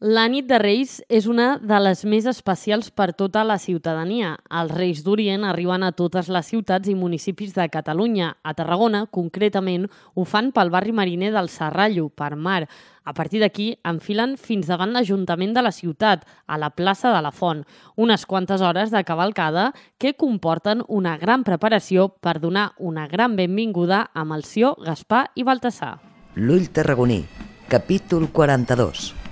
La 0.00 0.28
nit 0.30 0.46
de 0.46 0.60
Reis 0.62 1.00
és 1.10 1.24
una 1.26 1.56
de 1.58 1.78
les 1.82 2.04
més 2.06 2.26
especials 2.30 2.92
per 2.94 3.08
tota 3.18 3.42
la 3.42 3.56
ciutadania. 3.58 4.36
Els 4.46 4.70
Reis 4.70 5.00
d'Orient 5.02 5.42
arriben 5.42 5.82
a 5.82 5.90
totes 5.90 6.28
les 6.30 6.46
ciutats 6.46 6.86
i 6.86 6.94
municipis 6.94 7.50
de 7.56 7.66
Catalunya. 7.66 8.36
A 8.46 8.54
Tarragona, 8.54 9.08
concretament, 9.10 9.88
ho 10.14 10.22
fan 10.22 10.52
pel 10.54 10.70
barri 10.70 10.94
mariner 10.94 11.32
del 11.34 11.50
Serrallo, 11.50 12.12
per 12.14 12.36
mar. 12.36 12.68
A 13.02 13.12
partir 13.12 13.42
d'aquí, 13.42 13.72
enfilen 13.82 14.38
fins 14.38 14.70
davant 14.70 14.94
l'Ajuntament 14.94 15.58
de 15.58 15.66
la 15.66 15.74
ciutat, 15.74 16.22
a 16.46 16.62
la 16.62 16.70
plaça 16.70 17.10
de 17.10 17.18
la 17.18 17.34
Font. 17.34 17.66
Unes 17.96 18.22
quantes 18.24 18.62
hores 18.62 18.94
de 18.94 19.02
cavalcada 19.02 19.72
que 19.98 20.14
comporten 20.14 20.86
una 20.86 21.18
gran 21.18 21.42
preparació 21.42 22.12
per 22.22 22.38
donar 22.38 22.70
una 22.78 23.08
gran 23.08 23.34
benvinguda 23.34 24.12
a 24.14 24.22
Melció, 24.24 24.76
Gaspar 24.78 25.32
i 25.34 25.42
Baltasar. 25.42 25.96
L'ull 26.36 26.70
tarragoní, 26.70 27.24
capítol 27.66 28.30
42. 28.30 29.27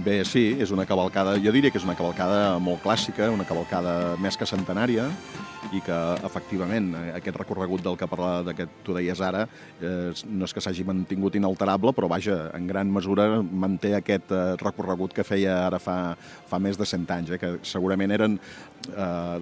Bé, 0.00 0.22
sí, 0.24 0.54
és 0.56 0.70
una 0.72 0.86
cavalcada, 0.88 1.34
jo 1.44 1.52
diria 1.52 1.68
que 1.68 1.76
és 1.76 1.84
una 1.84 1.96
cavalcada 1.98 2.54
molt 2.62 2.80
clàssica, 2.80 3.26
una 3.28 3.44
cavalcada 3.44 4.14
més 4.24 4.38
que 4.40 4.48
centenària, 4.48 5.10
i 5.70 5.80
que 5.84 5.98
efectivament 6.26 6.94
aquest 7.12 7.36
recorregut 7.36 7.84
del 7.84 7.98
que 8.00 8.08
parlava 8.10 8.44
d'aquest 8.46 8.80
tu 8.86 8.96
deies 8.96 9.20
ara 9.20 9.44
eh, 9.44 10.10
no 10.26 10.48
és 10.48 10.54
que 10.56 10.62
s'hagi 10.64 10.86
mantingut 10.88 11.36
inalterable 11.36 11.92
però 11.96 12.08
vaja, 12.10 12.48
en 12.56 12.66
gran 12.66 12.90
mesura 12.92 13.28
manté 13.42 13.94
aquest 13.98 14.32
eh, 14.32 14.56
recorregut 14.62 15.14
que 15.16 15.26
feia 15.26 15.66
ara 15.66 15.78
fa, 15.82 16.16
fa 16.48 16.58
més 16.62 16.80
de 16.80 16.88
100 16.88 17.06
anys, 17.16 17.34
eh, 17.36 17.40
que 17.40 17.52
segurament 17.66 18.16
eren 18.16 18.38
eh, 18.88 19.38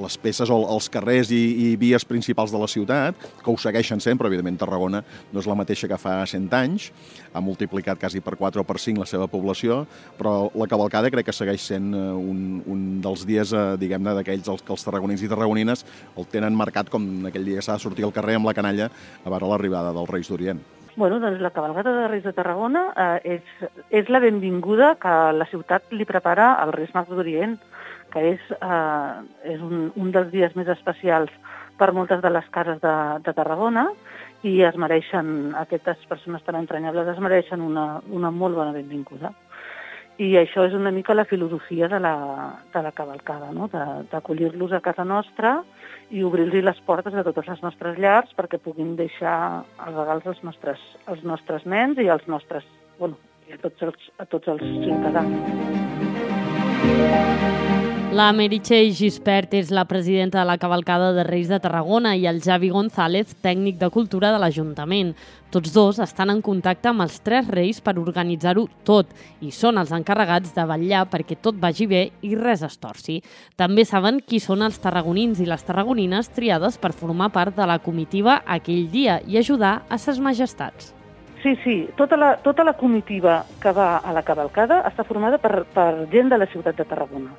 les 0.00 0.16
peces 0.18 0.50
o 0.50 0.58
els 0.74 0.88
carrers 0.92 1.30
i, 1.34 1.42
i 1.66 1.68
vies 1.80 2.04
principals 2.08 2.52
de 2.54 2.60
la 2.60 2.68
ciutat, 2.70 3.28
que 3.42 3.52
ho 3.52 3.56
segueixen 3.60 4.00
sempre, 4.02 4.30
evidentment 4.30 4.58
Tarragona 4.60 5.02
no 5.32 5.42
és 5.42 5.48
la 5.48 5.56
mateixa 5.58 5.88
que 5.90 6.00
fa 6.00 6.18
100 6.26 6.48
anys, 6.56 6.90
ha 7.36 7.42
multiplicat 7.44 8.00
quasi 8.00 8.22
per 8.24 8.36
4 8.38 8.62
o 8.62 8.66
per 8.66 8.78
5 8.80 9.02
la 9.02 9.08
seva 9.08 9.28
població, 9.30 9.82
però 10.18 10.48
la 10.56 10.68
cavalcada 10.70 11.10
crec 11.12 11.28
que 11.28 11.36
segueix 11.36 11.62
sent 11.68 11.92
eh, 11.94 12.06
un, 12.16 12.62
un 12.64 12.86
dels 13.04 13.26
dies, 13.28 13.52
eh, 13.52 13.66
diguem-ne, 13.80 14.16
d'aquells 14.20 14.64
que 14.64 14.74
els 14.74 14.86
tarragonins 14.86 15.25
i 15.26 15.32
tarragonines 15.32 15.84
el 16.16 16.30
tenen 16.32 16.56
marcat 16.56 16.90
com 16.92 17.04
aquell 17.28 17.44
dia 17.44 17.60
que 17.60 17.66
s'ha 17.66 17.76
de 17.76 17.84
sortir 17.84 18.06
al 18.06 18.14
carrer 18.16 18.38
amb 18.38 18.48
la 18.48 18.56
canalla 18.56 18.88
a 18.88 19.28
veure 19.30 19.52
l'arribada 19.52 19.92
dels 19.96 20.10
Reis 20.10 20.32
d'Orient. 20.32 20.62
Bueno, 20.96 21.18
doncs 21.20 21.42
la 21.44 21.52
cabalgata 21.52 21.92
de 21.92 22.08
Reis 22.08 22.24
de 22.24 22.32
Tarragona 22.32 22.86
eh, 22.96 23.36
és, 23.36 23.70
és 23.92 24.08
la 24.08 24.20
benvinguda 24.22 24.94
que 25.00 25.12
la 25.36 25.44
ciutat 25.50 25.92
li 25.92 26.06
prepara 26.08 26.54
als 26.62 26.72
Reis 26.72 26.94
Mags 26.96 27.12
d'Orient, 27.12 27.58
que 28.14 28.22
és, 28.32 28.46
eh, 28.56 29.50
és 29.52 29.60
un, 29.60 29.90
un 29.92 30.14
dels 30.14 30.30
dies 30.32 30.56
més 30.56 30.70
especials 30.72 31.34
per 31.76 31.92
moltes 31.92 32.22
de 32.24 32.32
les 32.32 32.48
cases 32.54 32.80
de, 32.80 32.94
de 33.26 33.34
Tarragona 33.36 33.90
i 34.46 34.62
es 34.64 34.76
mereixen, 34.80 35.52
aquestes 35.58 36.00
persones 36.08 36.44
tan 36.46 36.56
entranyables, 36.56 37.12
es 37.12 37.20
mereixen 37.20 37.60
una, 37.60 38.00
una 38.08 38.32
molt 38.32 38.56
bona 38.56 38.72
benvinguda. 38.72 39.34
I 40.16 40.30
això 40.40 40.64
és 40.64 40.72
una 40.72 40.90
mica 40.90 41.12
la 41.14 41.26
filosofia 41.28 41.88
de 41.92 41.98
la, 42.00 42.14
de 42.72 42.80
la 42.82 42.92
cavalcada, 42.96 43.50
no? 43.52 43.68
d'acollir-los 43.68 44.72
a 44.72 44.80
casa 44.80 45.04
nostra 45.04 45.62
i 46.08 46.22
obrir-los 46.24 46.64
les 46.64 46.80
portes 46.88 47.12
de 47.12 47.24
totes 47.26 47.48
les 47.52 47.60
nostres 47.64 47.98
llars 48.00 48.32
perquè 48.38 48.56
puguin 48.62 48.96
deixar 48.96 49.64
els 49.84 49.96
regals 49.98 50.26
als 50.32 50.42
nostres, 50.48 50.80
als 51.04 51.22
nostres 51.22 51.68
nens 51.68 52.00
i 52.00 52.08
als 52.08 52.24
nostres, 52.32 52.64
bueno, 52.98 53.20
i 53.48 53.52
a 53.52 53.60
tots 53.60 53.82
els, 53.90 54.10
a 54.16 54.24
tots 54.24 54.48
els 54.56 54.62
ciutadans. 54.64 55.34
La 58.16 58.30
Meritxell 58.32 58.94
Gispert 58.96 59.52
és 59.58 59.68
la 59.76 59.82
presidenta 59.84 60.38
de 60.38 60.48
la 60.48 60.54
Cavalcada 60.56 61.10
de 61.12 61.20
Reis 61.26 61.50
de 61.52 61.58
Tarragona 61.60 62.14
i 62.16 62.22
el 62.24 62.38
Javi 62.40 62.70
González, 62.72 63.34
tècnic 63.44 63.76
de 63.76 63.90
cultura 63.92 64.30
de 64.32 64.38
l'Ajuntament. 64.40 65.10
Tots 65.52 65.74
dos 65.74 65.98
estan 66.00 66.30
en 66.32 66.40
contacte 66.40 66.88
amb 66.88 67.04
els 67.04 67.18
tres 67.20 67.50
reis 67.52 67.82
per 67.84 67.98
organitzar-ho 68.00 68.62
tot 68.88 69.10
i 69.44 69.50
són 69.52 69.76
els 69.76 69.92
encarregats 69.92 70.54
de 70.56 70.64
vetllar 70.70 71.02
perquè 71.12 71.36
tot 71.44 71.58
vagi 71.60 71.84
bé 71.90 72.00
i 72.24 72.32
res 72.40 72.62
es 72.64 72.78
torci. 72.80 73.18
També 73.54 73.84
saben 73.84 74.22
qui 74.24 74.40
són 74.40 74.64
els 74.64 74.78
tarragonins 74.80 75.42
i 75.44 75.48
les 75.50 75.66
tarragonines 75.68 76.32
triades 76.32 76.78
per 76.80 76.94
formar 76.96 77.28
part 77.34 77.52
de 77.58 77.66
la 77.68 77.76
comitiva 77.84 78.38
aquell 78.46 78.86
dia 78.94 79.18
i 79.28 79.36
ajudar 79.36 79.82
a 79.90 79.98
ses 80.00 80.22
majestats. 80.24 80.94
Sí, 81.42 81.52
sí, 81.66 81.76
tota 82.00 82.16
la, 82.16 82.32
tota 82.40 82.64
la 82.64 82.78
comitiva 82.80 83.42
que 83.60 83.76
va 83.76 83.98
a 83.98 84.16
la 84.16 84.24
cavalcada 84.24 84.80
està 84.88 85.04
formada 85.04 85.36
per, 85.36 85.66
per 85.76 86.06
gent 86.16 86.32
de 86.32 86.40
la 86.40 86.48
ciutat 86.48 86.80
de 86.80 86.88
Tarragona. 86.88 87.36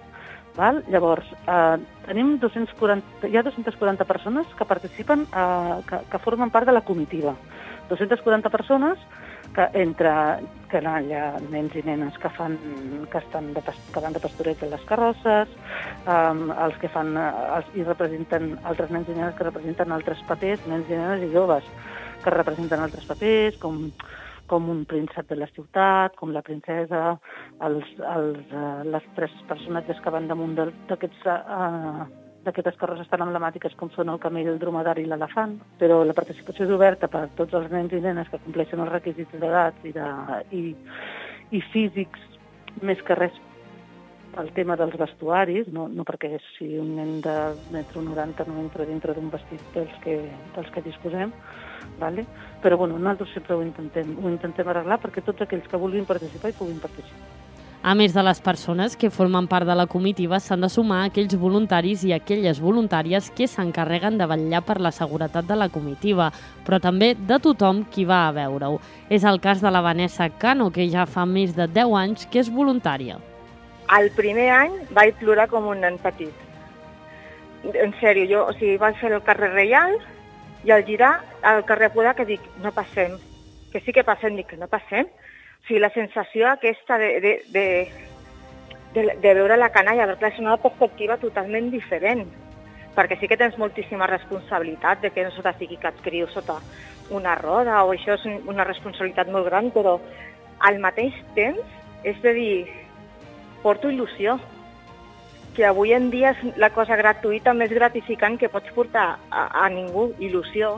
Val? 0.58 0.82
Llavors, 0.90 1.30
eh, 1.46 1.78
tenim 2.08 2.38
240, 2.42 3.30
hi 3.30 3.38
ha 3.38 3.46
240 3.46 4.06
persones 4.10 4.48
que 4.58 4.66
participen, 4.66 5.28
eh, 5.30 5.78
que, 5.88 6.02
que 6.12 6.20
formen 6.26 6.52
part 6.52 6.68
de 6.68 6.74
la 6.74 6.82
comitiva. 6.82 7.36
240 7.90 8.50
persones 8.50 9.00
que 9.56 9.66
entre 9.80 10.12
que 10.70 10.82
hi 10.82 11.14
ha 11.16 11.28
nens 11.50 11.76
i 11.80 11.82
nenes 11.86 12.18
que 12.20 12.30
fan 12.36 12.58
que 13.12 13.22
estan 13.22 13.54
de, 13.56 13.64
que 13.64 14.04
van 14.04 14.14
de 14.14 14.20
pastoreig 14.20 14.64
a 14.64 14.72
les 14.74 14.84
carrosses, 14.90 15.54
um, 16.06 16.50
els 16.52 16.78
que 16.82 16.92
fan 16.92 17.16
els, 17.18 17.72
i 17.74 17.86
representen 17.88 18.58
altres 18.68 18.92
nens 18.92 19.08
i 19.08 19.16
nenes 19.16 19.38
que 19.38 19.48
representen 19.48 19.96
altres 19.96 20.22
papers, 20.28 20.66
nens 20.68 20.90
i 20.92 20.98
nenes 20.98 21.24
i 21.24 21.32
joves 21.34 21.66
que 22.24 22.34
representen 22.34 22.84
altres 22.84 23.08
papers, 23.08 23.58
com 23.64 23.88
com 24.48 24.70
un 24.72 24.86
príncep 24.90 25.30
de 25.30 25.40
la 25.40 25.50
ciutat, 25.54 26.16
com 26.20 26.32
la 26.36 26.44
princesa, 26.46 27.18
els, 27.68 27.90
els, 28.14 28.40
uh, 28.54 28.86
les 28.88 29.10
tres 29.18 29.34
personatges 29.50 30.00
que 30.04 30.14
van 30.14 30.30
damunt 30.32 30.56
d'aquests 30.58 31.28
uh, 31.28 32.08
d'aquestes 32.48 32.78
carrosses 32.80 33.10
tan 33.12 33.26
emblemàtiques 33.26 33.76
com 33.80 33.90
són 33.92 34.08
el 34.14 34.22
camell, 34.24 34.48
el 34.54 34.60
dromedari 34.62 35.04
i 35.04 35.10
l'elefant, 35.10 35.58
però 35.82 36.00
la 36.08 36.16
participació 36.16 36.64
és 36.64 36.72
oberta 36.72 37.10
per 37.12 37.26
a 37.26 37.32
tots 37.40 37.58
els 37.60 37.68
nens 37.74 37.92
i 37.92 38.00
nenes 38.04 38.30
que 38.32 38.40
compleixen 38.46 38.84
els 38.84 38.94
requisits 38.94 39.36
d'edat 39.42 39.84
i, 39.84 39.92
de, 39.98 40.08
i, 40.56 40.64
i 41.58 41.64
físics, 41.74 42.24
més 42.88 43.02
que 43.04 43.18
res 43.20 43.36
pel 44.38 44.52
tema 44.54 44.78
dels 44.78 44.94
vestuaris, 45.00 45.72
no, 45.74 45.88
no 45.90 46.06
perquè 46.06 46.36
si 46.54 46.76
un 46.78 46.94
nen 47.00 47.16
de 47.26 47.38
metro 47.74 48.04
90 48.06 48.46
no 48.50 48.60
entra 48.62 48.86
dintre 48.86 49.16
d'un 49.18 49.32
vestit 49.34 49.64
dels 49.74 49.96
que, 50.04 50.20
dels 50.54 50.70
que 50.74 50.84
disposem, 50.86 51.34
vale? 51.98 52.28
però 52.62 52.78
bueno, 52.78 53.00
nosaltres 53.00 53.34
sempre 53.34 53.56
ho 53.58 53.64
intentem, 53.66 54.14
ho 54.22 54.30
intentem 54.30 54.70
arreglar 54.70 55.02
perquè 55.02 55.26
tots 55.26 55.42
aquells 55.46 55.66
que 55.70 55.82
vulguin 55.82 56.06
participar 56.06 56.52
hi 56.52 56.58
puguin 56.58 56.80
participar. 56.84 57.34
A 57.88 57.94
més 57.96 58.12
de 58.12 58.24
les 58.26 58.42
persones 58.44 58.98
que 59.00 59.12
formen 59.14 59.46
part 59.48 59.66
de 59.70 59.76
la 59.78 59.86
comitiva, 59.88 60.40
s'han 60.42 60.66
de 60.66 60.70
sumar 60.70 61.04
aquells 61.06 61.38
voluntaris 61.40 62.04
i 62.04 62.12
aquelles 62.14 62.60
voluntàries 62.60 63.30
que 63.38 63.48
s'encarreguen 63.48 64.18
de 64.18 64.28
vetllar 64.28 64.64
per 64.66 64.80
la 64.82 64.92
seguretat 64.92 65.48
de 65.48 65.56
la 65.56 65.70
comitiva, 65.70 66.32
però 66.66 66.82
també 66.84 67.14
de 67.16 67.40
tothom 67.40 67.86
qui 67.94 68.04
va 68.10 68.26
a 68.26 68.36
veure-ho. 68.36 68.82
És 69.14 69.24
el 69.24 69.40
cas 69.40 69.64
de 69.64 69.72
la 69.72 69.86
Vanessa 69.86 70.28
Cano, 70.42 70.72
que 70.74 70.90
ja 70.90 71.06
fa 71.06 71.26
més 71.26 71.56
de 71.56 71.70
10 71.70 71.98
anys 72.02 72.28
que 72.28 72.42
és 72.44 72.52
voluntària. 72.52 73.22
El 73.96 74.12
primer 74.12 74.50
any 74.52 74.74
vaig 74.92 75.16
plorar 75.22 75.48
com 75.48 75.70
un 75.72 75.80
nen 75.86 75.96
petit. 76.04 76.46
En 77.72 77.94
sèrio, 78.02 78.28
jo 78.28 78.44
o 78.50 78.56
sigui, 78.58 78.76
vaig 78.82 79.00
fer 79.00 79.14
el 79.14 79.24
carrer 79.24 79.54
Reial, 79.54 79.96
i 80.68 80.72
al 80.72 80.84
girar 80.86 81.14
al 81.42 81.64
carrer 81.66 81.92
Podà 81.94 82.14
que 82.18 82.26
dic, 82.28 82.44
no 82.64 82.74
passem, 82.76 83.16
que 83.72 83.80
sí 83.86 83.94
que 83.96 84.04
passem, 84.08 84.36
dic 84.36 84.50
que 84.52 84.60
no 84.60 84.68
passem. 84.68 85.08
O 85.08 85.68
sigui, 85.68 85.80
la 85.80 85.94
sensació 85.96 86.50
aquesta 86.52 86.98
de, 87.00 87.10
de, 87.24 87.34
de, 87.54 87.66
de, 88.96 89.06
de 89.24 89.34
veure 89.40 89.58
la 89.58 89.72
canalla, 89.72 90.10
perquè 90.12 90.34
és 90.34 90.42
una 90.44 90.58
perspectiva 90.60 91.20
totalment 91.22 91.72
diferent, 91.72 92.26
perquè 92.98 93.20
sí 93.20 93.30
que 93.30 93.38
tens 93.40 93.58
moltíssima 93.62 94.10
responsabilitat 94.10 95.04
de 95.06 95.14
que 95.14 95.24
no 95.24 95.32
sota 95.36 95.54
sigui 95.60 95.78
que 95.80 95.92
et 95.92 96.04
criu 96.04 96.28
sota 96.34 96.58
una 97.14 97.36
roda 97.40 97.84
o 97.86 97.94
això 97.94 98.18
és 98.18 98.26
una 98.50 98.66
responsabilitat 98.68 99.30
molt 99.32 99.48
gran, 99.48 99.72
però 99.72 99.96
al 100.68 100.82
mateix 100.84 101.16
temps 101.38 102.04
és 102.04 102.18
de 102.24 102.34
dir, 102.34 102.56
porto 103.64 103.90
il·lusió, 103.92 104.38
que 105.58 105.66
avui 105.66 105.94
en 105.98 106.12
dia 106.14 106.36
és 106.36 106.60
la 106.62 106.70
cosa 106.70 106.96
gratuïta 107.00 107.56
més 107.58 107.74
gratificant 107.74 108.38
que 108.38 108.50
pots 108.54 108.70
portar 108.76 109.08
a, 109.32 109.48
a 109.66 109.66
ningú, 109.74 110.12
il·lusió. 110.22 110.76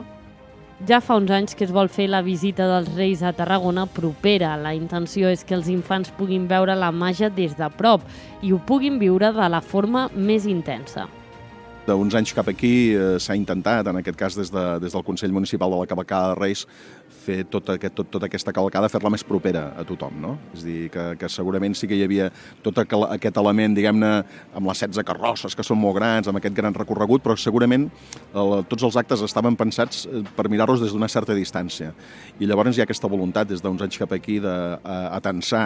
Ja 0.88 1.02
fa 1.04 1.18
uns 1.20 1.28
anys 1.36 1.52
que 1.52 1.66
es 1.66 1.72
vol 1.76 1.90
fer 1.92 2.06
la 2.08 2.22
visita 2.24 2.64
dels 2.64 2.88
Reis 2.96 3.20
a 3.20 3.34
Tarragona 3.36 3.84
propera. 3.84 4.54
La 4.56 4.72
intenció 4.72 5.28
és 5.28 5.44
que 5.44 5.52
els 5.52 5.68
infants 5.68 6.08
puguin 6.16 6.48
veure 6.48 6.72
la 6.72 6.88
màgia 6.88 7.28
des 7.28 7.52
de 7.58 7.68
prop 7.76 8.06
i 8.40 8.54
ho 8.54 8.60
puguin 8.64 8.96
viure 8.98 9.28
de 9.36 9.48
la 9.52 9.60
forma 9.60 10.08
més 10.16 10.48
intensa. 10.48 11.10
D'uns 11.86 12.14
anys 12.14 12.34
cap 12.36 12.48
aquí 12.50 12.92
eh, 12.92 13.16
s'ha 13.22 13.34
intentat, 13.38 13.88
en 13.88 13.98
aquest 14.00 14.18
cas 14.18 14.36
des, 14.36 14.50
de, 14.52 14.64
des 14.82 14.92
del 14.92 15.04
Consell 15.04 15.32
Municipal 15.32 15.72
de 15.72 15.78
la 15.80 15.88
Cavalcada 15.88 16.34
de 16.34 16.40
Reis, 16.42 16.66
fer 17.20 17.44
tota, 17.50 17.76
aquest, 17.78 17.94
tot, 17.96 18.08
tota 18.12 18.28
aquesta 18.28 18.52
cavalcada, 18.54 18.88
fer-la 18.92 19.10
més 19.12 19.24
propera 19.26 19.70
a 19.78 19.84
tothom, 19.86 20.16
no? 20.22 20.34
És 20.54 20.64
dir, 20.66 20.78
que, 20.92 21.04
que 21.20 21.28
segurament 21.32 21.74
sí 21.76 21.88
que 21.90 21.96
hi 21.98 22.04
havia 22.04 22.28
tot 22.64 22.78
aquest 22.82 23.40
element, 23.40 23.76
diguem-ne, 23.76 24.10
amb 24.56 24.70
les 24.70 24.82
16 24.84 25.06
carrosses, 25.06 25.56
que 25.56 25.66
són 25.66 25.80
molt 25.80 25.98
grans, 25.98 26.28
amb 26.30 26.40
aquest 26.40 26.56
gran 26.56 26.76
recorregut, 26.76 27.24
però 27.24 27.36
segurament 27.38 27.88
el, 28.32 28.54
tots 28.70 28.86
els 28.88 28.98
actes 29.00 29.24
estaven 29.26 29.58
pensats 29.60 30.06
eh, 30.06 30.22
per 30.36 30.48
mirar-los 30.52 30.84
des 30.84 30.94
d'una 30.96 31.10
certa 31.12 31.36
distància. 31.36 31.92
I 32.40 32.48
llavors 32.48 32.76
hi 32.76 32.84
ha 32.84 32.88
aquesta 32.88 33.10
voluntat, 33.10 33.50
des 33.50 33.64
d'uns 33.64 33.82
anys 33.84 34.00
cap 34.00 34.14
aquí, 34.16 34.38
d'atensar 34.44 35.64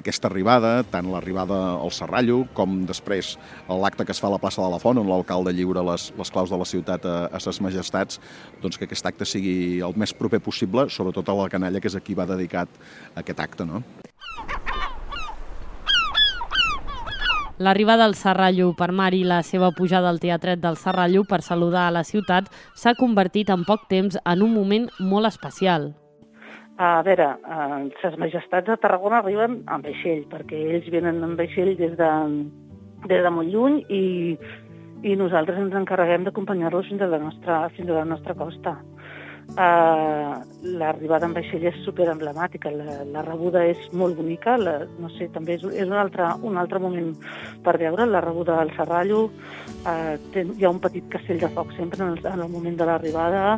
aquesta 0.00 0.28
arribada, 0.30 0.80
tant 0.90 1.08
l'arribada 1.12 1.60
al 1.76 1.92
Serrallo, 1.94 2.42
com 2.56 2.82
després 2.88 3.36
l'acte 3.68 4.06
que 4.06 4.16
es 4.16 4.20
fa 4.22 4.28
a 4.30 4.34
la 4.36 4.42
plaça 4.42 4.62
de 4.64 4.72
la 4.72 4.80
Font, 4.82 5.00
on 5.00 5.08
l'alcalde 5.08 5.49
lliura 5.54 5.84
les, 5.92 6.10
les 6.18 6.30
claus 6.30 6.50
de 6.50 6.58
la 6.60 6.68
ciutat 6.68 7.06
a, 7.06 7.16
a 7.32 7.40
ses 7.40 7.60
majestats, 7.60 8.20
doncs 8.62 8.78
que 8.78 8.88
aquest 8.88 9.06
acte 9.06 9.28
sigui 9.28 9.80
el 9.84 9.96
més 9.96 10.14
proper 10.16 10.40
possible, 10.44 10.88
sobretot 10.88 11.28
a 11.28 11.36
la 11.42 11.50
canalla, 11.52 11.80
que 11.80 11.90
és 11.90 11.98
a 11.98 12.04
qui 12.04 12.16
va 12.18 12.28
dedicat 12.28 12.80
aquest 13.20 13.40
acte, 13.40 13.66
no? 13.68 13.82
L'arribada 17.60 18.06
del 18.06 18.14
Serrallo 18.16 18.70
per 18.72 18.88
mar 18.96 19.10
i 19.12 19.20
la 19.20 19.42
seva 19.44 19.68
pujada 19.76 20.08
al 20.08 20.18
Teatret 20.20 20.62
del 20.62 20.78
Serrallo 20.80 21.26
per 21.28 21.42
saludar 21.44 21.82
a 21.86 21.92
la 21.92 22.06
ciutat 22.08 22.46
s'ha 22.72 22.94
convertit 22.96 23.52
en 23.52 23.66
poc 23.68 23.84
temps 23.90 24.16
en 24.16 24.44
un 24.46 24.54
moment 24.54 24.86
molt 24.98 25.28
especial. 25.28 25.90
A 26.80 27.02
veure, 27.04 27.26
eh, 27.36 27.90
les 28.02 28.16
majestats 28.16 28.64
de 28.64 28.78
Tarragona 28.80 29.18
arriben 29.20 29.58
amb 29.68 29.84
vaixell, 29.84 30.24
perquè 30.32 30.56
ells 30.78 30.88
venen 30.88 31.20
amb 31.26 31.36
vaixell 31.36 31.74
des 31.76 31.92
de, 32.00 32.10
des 33.12 33.20
de 33.26 33.34
molt 33.36 33.52
lluny 33.52 33.82
i, 33.92 34.04
i 35.02 35.16
nosaltres 35.16 35.58
ens 35.60 35.74
encarreguem 35.76 36.26
d'acompanyar-los 36.26 36.88
fins, 36.90 37.02
a 37.02 37.08
la 37.08 37.20
nostra, 37.22 37.62
fins 37.76 37.88
a 37.88 38.00
la 38.00 38.06
nostra 38.08 38.34
costa. 38.36 38.76
Uh, 39.50 40.44
L'arribada 40.78 41.26
en 41.26 41.32
vaixell 41.34 41.64
és 41.66 41.78
super 41.82 42.06
emblemàtica, 42.12 42.70
la, 42.70 43.00
la 43.10 43.22
rebuda 43.26 43.64
és 43.66 43.80
molt 43.96 44.14
bonica, 44.14 44.54
la, 44.60 44.76
no 45.02 45.08
sé, 45.16 45.26
també 45.34 45.56
és, 45.56 45.64
és 45.72 45.88
un, 45.88 45.96
altre, 45.98 46.28
un 46.46 46.60
altre 46.60 46.78
moment 46.78 47.08
per 47.64 47.74
veure, 47.80 48.06
la 48.06 48.20
rebuda 48.22 48.60
al 48.60 48.70
Serrallo, 48.76 49.24
uh, 49.82 50.14
ten, 50.36 50.52
hi 50.54 50.68
ha 50.68 50.70
un 50.70 50.78
petit 50.84 51.08
castell 51.10 51.40
de 51.42 51.50
foc 51.56 51.72
sempre 51.78 52.04
en 52.04 52.12
el, 52.12 52.20
en 52.30 52.44
el 52.44 52.52
moment 52.52 52.78
de 52.78 52.86
l'arribada, 52.86 53.56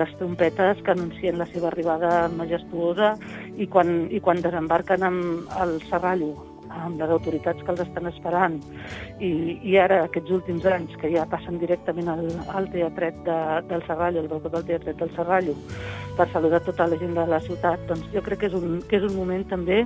les 0.00 0.10
trompetes 0.18 0.82
que 0.84 0.92
anuncien 0.92 1.38
la 1.38 1.46
seva 1.52 1.70
arribada 1.70 2.26
majestuosa 2.34 3.14
i 3.56 3.68
quan, 3.70 3.94
i 4.10 4.20
quan 4.20 4.42
desembarquen 4.44 5.06
amb 5.06 5.54
el 5.62 5.78
Serrallo 5.86 6.53
amb 6.82 7.00
les 7.00 7.10
autoritats 7.16 7.62
que 7.62 7.72
els 7.72 7.82
estan 7.84 8.08
esperant 8.10 8.58
i, 9.20 9.30
i 9.62 9.76
ara 9.80 10.02
aquests 10.04 10.34
últims 10.36 10.66
anys 10.68 10.94
que 11.00 11.10
ja 11.14 11.26
passen 11.30 11.58
directament 11.62 12.10
al, 12.12 12.26
al 12.54 12.68
teatret 12.72 13.18
de, 13.26 13.38
del 13.70 13.84
Serrallo, 13.88 14.22
al 14.24 14.30
balcó 14.32 14.52
del 14.56 14.66
teatret 14.70 15.00
del 15.00 15.12
Serrallo 15.16 15.56
per 16.18 16.28
saludar 16.32 16.62
tota 16.66 16.86
la 16.90 16.98
gent 17.00 17.16
de 17.16 17.26
la 17.30 17.40
ciutat, 17.42 17.82
doncs 17.90 18.06
jo 18.14 18.22
crec 18.22 18.44
que 18.44 18.50
és 18.50 18.56
un, 18.58 18.78
que 18.88 19.00
és 19.00 19.06
un 19.06 19.16
moment 19.18 19.44
també 19.50 19.82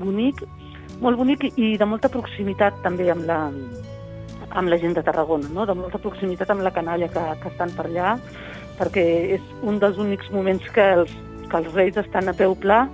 bonic, 0.00 0.42
molt 1.04 1.20
bonic 1.20 1.50
i 1.56 1.76
de 1.78 1.88
molta 1.88 2.10
proximitat 2.12 2.80
també 2.84 3.10
amb 3.12 3.28
la, 3.28 3.40
amb 4.50 4.72
la 4.72 4.78
gent 4.80 4.96
de 4.96 5.04
Tarragona, 5.04 5.50
no? 5.52 5.66
de 5.68 5.76
molta 5.76 6.00
proximitat 6.02 6.50
amb 6.50 6.64
la 6.64 6.74
canalla 6.74 7.10
que, 7.12 7.24
que 7.42 7.52
estan 7.52 7.72
per 7.76 7.88
allà, 7.88 8.16
perquè 8.78 9.04
és 9.36 9.54
un 9.66 9.80
dels 9.82 9.98
únics 10.00 10.30
moments 10.32 10.64
que 10.74 10.84
els, 11.00 11.14
que 11.48 11.60
els 11.60 11.72
reis 11.74 11.98
estan 12.00 12.30
a 12.30 12.36
peu 12.36 12.54
pla 12.58 12.86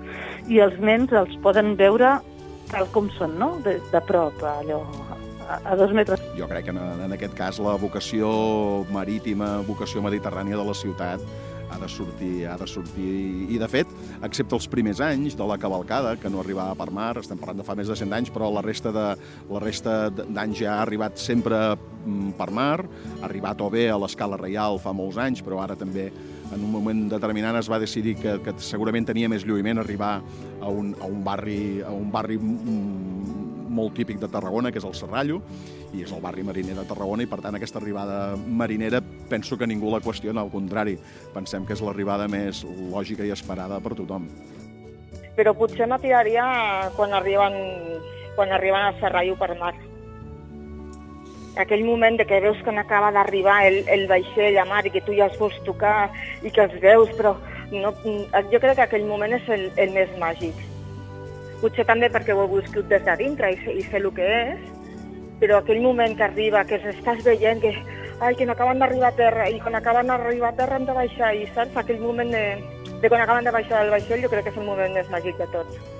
i 0.50 0.60
els 0.64 0.76
nens 0.80 1.12
els 1.12 1.34
poden 1.44 1.74
veure 1.80 2.18
tal 2.70 2.88
com 2.94 3.10
són, 3.18 3.38
no? 3.40 3.54
De, 3.64 3.78
de 3.92 4.02
prop, 4.06 4.42
allò, 4.48 4.82
a, 5.48 5.60
a 5.72 5.76
dos 5.80 5.92
metres. 5.96 6.22
Jo 6.38 6.48
crec 6.50 6.68
que 6.68 6.74
en, 6.74 6.80
en 7.06 7.16
aquest 7.16 7.34
cas 7.38 7.60
la 7.62 7.76
vocació 7.80 8.28
marítima, 8.94 9.58
vocació 9.66 10.04
mediterrània 10.04 10.60
de 10.60 10.68
la 10.68 10.76
ciutat 10.76 11.24
ha 11.74 11.78
de 11.78 11.88
sortir, 11.88 12.46
ha 12.46 12.56
de 12.56 12.66
sortir... 12.66 13.10
I, 13.50 13.58
de 13.58 13.68
fet, 13.70 13.90
excepte 14.26 14.54
els 14.56 14.68
primers 14.70 15.00
anys 15.04 15.36
de 15.38 15.46
la 15.48 15.58
cavalcada, 15.60 16.14
que 16.20 16.30
no 16.30 16.42
arribava 16.42 16.76
per 16.78 16.90
mar, 16.94 17.12
estem 17.20 17.40
parlant 17.40 17.60
de 17.60 17.66
fa 17.66 17.76
més 17.78 17.90
de 17.90 17.96
100 17.98 18.14
anys, 18.18 18.30
però 18.34 18.50
la 18.54 18.62
resta 18.64 18.92
de 18.94 19.06
la 19.50 19.62
resta 19.62 19.96
d'anys 20.14 20.60
ja 20.62 20.76
ha 20.76 20.84
arribat 20.84 21.18
sempre 21.20 21.60
mm, 21.74 22.36
per 22.38 22.50
mar, 22.54 22.84
ha 22.84 23.26
arribat 23.28 23.64
o 23.64 23.70
bé 23.72 23.88
a 23.90 23.98
l'escala 24.00 24.38
reial 24.40 24.78
fa 24.82 24.94
molts 24.94 25.18
anys, 25.20 25.42
però 25.44 25.62
ara 25.64 25.78
també 25.78 26.10
en 26.52 26.64
un 26.64 26.70
moment 26.70 27.06
determinat 27.10 27.56
es 27.60 27.70
va 27.70 27.80
decidir 27.82 28.16
que, 28.20 28.36
que 28.44 28.54
segurament 28.62 29.06
tenia 29.08 29.30
més 29.30 29.46
lluïment 29.46 29.80
arribar 29.80 30.18
a 30.60 30.68
un, 30.68 30.92
a 31.00 31.08
un 31.08 31.22
barri, 31.24 31.80
a 31.84 31.92
un 31.94 32.10
barri 32.12 32.38
molt 33.74 33.96
típic 33.98 34.20
de 34.22 34.28
Tarragona, 34.30 34.70
que 34.70 34.78
és 34.78 34.86
el 34.86 34.94
Serrallo, 34.94 35.40
i 35.94 36.04
és 36.04 36.12
el 36.14 36.22
barri 36.22 36.44
mariner 36.46 36.76
de 36.78 36.84
Tarragona, 36.88 37.24
i 37.24 37.30
per 37.30 37.40
tant 37.42 37.58
aquesta 37.58 37.80
arribada 37.82 38.36
marinera 38.36 39.00
penso 39.30 39.58
que 39.58 39.66
ningú 39.66 39.90
la 39.90 40.02
qüestiona, 40.04 40.44
al 40.44 40.52
contrari, 40.52 40.94
pensem 41.34 41.66
que 41.66 41.74
és 41.74 41.82
l'arribada 41.82 42.28
més 42.30 42.62
lògica 42.92 43.26
i 43.26 43.32
esperada 43.34 43.80
per 43.82 43.96
tothom. 43.98 44.28
Però 45.34 45.56
potser 45.58 45.88
no 45.90 45.98
tiraria 45.98 46.46
quan 46.94 47.16
arriben, 47.16 47.58
quan 48.36 48.54
arriben 48.54 48.92
al 48.92 49.00
Serrallo 49.00 49.34
per 49.40 49.56
mar 49.58 49.74
aquell 51.56 51.84
moment 51.86 52.18
de 52.18 52.26
que 52.26 52.40
veus 52.42 52.60
que 52.64 52.72
n'acaba 52.74 53.12
d'arribar 53.14 53.62
el, 53.68 53.82
el 53.88 54.06
vaixell 54.10 54.58
a 54.58 54.66
mar 54.68 54.84
i 54.86 54.92
que 54.94 55.02
tu 55.06 55.14
ja 55.16 55.28
els 55.30 55.38
vols 55.38 55.56
tocar 55.66 56.10
i 56.42 56.50
que 56.50 56.64
els 56.66 56.76
veus, 56.82 57.10
però 57.18 57.36
no, 57.72 57.94
jo 58.50 58.60
crec 58.60 58.78
que 58.78 58.86
aquell 58.86 59.06
moment 59.08 59.36
és 59.38 59.48
el, 59.54 59.68
el 59.80 59.94
més 59.94 60.10
màgic. 60.20 60.58
Potser 61.62 61.86
també 61.88 62.10
perquè 62.12 62.34
ho 62.34 62.44
he 62.44 62.52
viscut 62.56 62.90
des 62.90 63.04
de 63.06 63.16
dintre 63.22 63.52
i 63.54 63.58
i 63.78 63.86
sé 63.86 64.00
el 64.00 64.10
que 64.16 64.28
és, 64.40 64.68
però 65.40 65.60
aquell 65.60 65.82
moment 65.82 66.16
que 66.18 66.26
arriba, 66.26 66.64
que 66.68 66.80
estàs 66.92 67.24
veient, 67.24 67.62
que, 67.62 67.72
ai, 68.20 68.34
que 68.34 68.46
no 68.46 68.52
acaben 68.52 68.82
d'arribar 68.82 69.12
a 69.12 69.18
terra, 69.18 69.48
i 69.48 69.60
quan 69.60 69.78
acaben 69.78 70.10
d'arribar 70.10 70.52
a 70.52 70.58
terra 70.60 70.78
hem 70.78 70.86
de 70.90 70.96
baixar, 70.96 71.34
i 71.34 71.48
saps, 71.54 71.76
aquell 71.76 72.02
moment 72.02 72.30
de, 72.34 72.44
de 73.00 73.08
quan 73.08 73.22
acaben 73.22 73.44
de 73.44 73.54
baixar 73.54 73.82
del 73.82 73.94
vaixell, 73.94 74.22
jo 74.22 74.32
crec 74.32 74.48
que 74.48 74.54
és 74.54 74.62
el 74.62 74.70
moment 74.70 74.96
més 74.96 75.10
màgic 75.12 75.38
de 75.40 75.50
tots. 75.54 75.93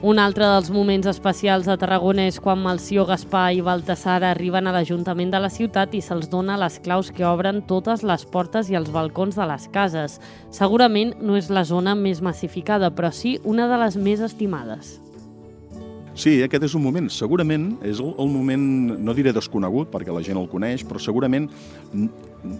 Un 0.00 0.20
altre 0.22 0.46
dels 0.46 0.68
moments 0.70 1.08
especials 1.10 1.66
de 1.66 1.74
Tarragona 1.74 2.28
és 2.30 2.36
quan 2.38 2.60
Malció, 2.62 3.02
Gaspar 3.08 3.48
i 3.56 3.64
Baltasar 3.66 4.20
arriben 4.28 4.70
a 4.70 4.74
l'Ajuntament 4.76 5.32
de 5.32 5.40
la 5.42 5.50
ciutat 5.50 5.96
i 5.98 6.02
se'ls 6.06 6.28
dona 6.30 6.54
les 6.62 6.76
claus 6.84 7.10
que 7.10 7.26
obren 7.26 7.64
totes 7.66 8.04
les 8.06 8.22
portes 8.22 8.70
i 8.70 8.78
els 8.78 8.92
balcons 8.94 9.34
de 9.34 9.48
les 9.50 9.66
cases. 9.74 10.20
Segurament 10.54 11.16
no 11.18 11.34
és 11.34 11.50
la 11.50 11.64
zona 11.66 11.96
més 11.98 12.22
massificada, 12.22 12.92
però 12.94 13.10
sí 13.10 13.40
una 13.42 13.66
de 13.66 13.82
les 13.82 13.98
més 13.98 14.22
estimades. 14.22 15.00
Sí, 16.14 16.36
aquest 16.46 16.68
és 16.70 16.78
un 16.78 16.86
moment, 16.86 17.10
segurament 17.10 17.72
és 17.82 17.98
el, 17.98 18.14
el 18.22 18.30
moment, 18.30 18.62
no 19.02 19.18
diré 19.18 19.34
desconegut, 19.34 19.90
perquè 19.90 20.14
la 20.14 20.22
gent 20.22 20.38
el 20.38 20.46
coneix, 20.50 20.86
però 20.86 21.02
segurament 21.02 21.50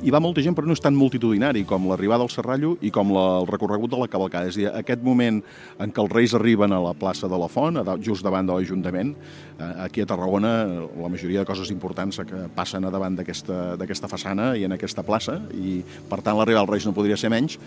hi 0.03 0.11
va 0.11 0.21
molta 0.23 0.43
gent 0.43 0.57
però 0.59 0.67
no 0.67 0.75
és 0.75 0.83
tan 0.83 0.97
multitudinari 0.99 1.63
com 1.69 1.87
l'arribada 1.89 2.25
al 2.27 2.33
Serrallo 2.33 2.75
i 2.83 2.91
com 2.95 3.13
la, 3.15 3.27
el 3.43 3.47
recorregut 3.51 3.93
de 3.93 4.01
la 4.01 4.09
cavalcada. 4.11 4.51
És 4.51 4.59
a 4.59 4.61
dir, 4.61 4.69
aquest 4.75 5.05
moment 5.07 5.41
en 5.79 5.93
què 5.95 6.03
els 6.03 6.15
reis 6.15 6.35
arriben 6.35 6.75
a 6.75 6.81
la 6.83 6.95
plaça 6.99 7.31
de 7.31 7.39
la 7.39 7.49
Font, 7.53 7.79
just 8.03 8.27
davant 8.27 8.49
de 8.49 8.57
l'Ajuntament, 8.57 9.15
aquí 9.59 10.03
a 10.03 10.07
Tarragona 10.07 10.53
la 10.99 11.11
majoria 11.11 11.43
de 11.43 11.49
coses 11.49 11.71
importants 11.75 12.21
que 12.27 12.45
passen 12.55 12.87
a 12.87 12.93
davant 12.95 13.17
d'aquesta 13.19 14.11
façana 14.11 14.53
i 14.59 14.65
en 14.67 14.75
aquesta 14.75 15.03
plaça, 15.07 15.39
i 15.55 15.81
per 16.11 16.21
tant 16.23 16.39
l'arribada 16.39 16.65
dels 16.65 16.75
reis 16.75 16.87
no 16.87 16.95
podria 16.97 17.19
ser 17.19 17.31
menys, 17.33 17.59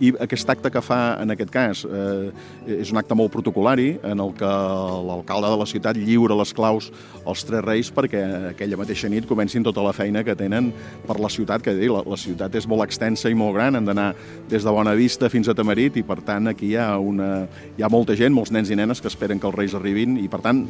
i 0.00 0.12
aquest 0.26 0.50
acte 0.50 0.70
que 0.70 0.82
fa 0.82 1.00
en 1.22 1.34
aquest 1.34 1.50
cas 1.54 1.84
eh, 1.86 2.30
és 2.80 2.92
un 2.94 3.00
acte 3.00 3.16
molt 3.18 3.32
protocolari 3.34 3.92
en 4.06 4.22
el 4.22 4.34
que 4.38 4.50
l'alcalde 5.10 5.50
de 5.50 5.60
la 5.62 5.68
ciutat 5.70 5.98
lliura 5.98 6.38
les 6.38 6.54
claus 6.54 6.90
als 7.24 7.44
tres 7.46 7.64
reis 7.66 7.90
perquè 7.94 8.22
aquella 8.52 8.78
mateixa 8.80 9.10
nit 9.10 9.26
comencin 9.28 9.66
tota 9.66 9.84
la 9.84 9.94
feina 9.96 10.24
que 10.26 10.38
tenen 10.38 10.70
per 11.06 11.18
la 11.20 11.30
ciutat 11.32 11.59
ciutat, 11.60 11.80
que 11.80 11.92
la, 11.92 12.02
la 12.06 12.16
ciutat 12.16 12.54
és 12.54 12.66
molt 12.68 12.84
extensa 12.84 13.30
i 13.30 13.34
molt 13.34 13.54
gran, 13.54 13.76
han 13.76 13.84
d'anar 13.84 14.14
des 14.48 14.64
de 14.64 14.70
Bonavista 14.70 15.30
fins 15.30 15.48
a 15.48 15.54
Tamarit 15.54 15.96
i 15.96 16.02
per 16.02 16.20
tant 16.22 16.48
aquí 16.48 16.72
hi 16.72 16.76
ha, 16.76 16.98
una, 16.98 17.46
hi 17.76 17.82
ha 17.82 17.88
molta 17.88 18.16
gent, 18.16 18.34
molts 18.34 18.52
nens 18.52 18.70
i 18.70 18.76
nenes 18.76 19.00
que 19.00 19.08
esperen 19.08 19.40
que 19.40 19.46
els 19.46 19.56
reis 19.56 19.74
arribin 19.74 20.18
i 20.18 20.28
per 20.28 20.40
tant 20.40 20.66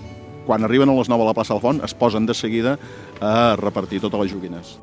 quan 0.47 0.65
arriben 0.65 0.89
a 0.89 0.95
les 0.95 1.09
9 1.09 1.23
a 1.23 1.27
la 1.27 1.35
plaça 1.35 1.55
del 1.55 1.63
Font 1.63 1.83
es 1.85 1.95
posen 1.95 2.27
de 2.27 2.35
seguida 2.35 2.79
a 3.21 3.57
repartir 3.57 4.01
totes 4.01 4.21
les 4.21 4.33
joguines. 4.33 4.79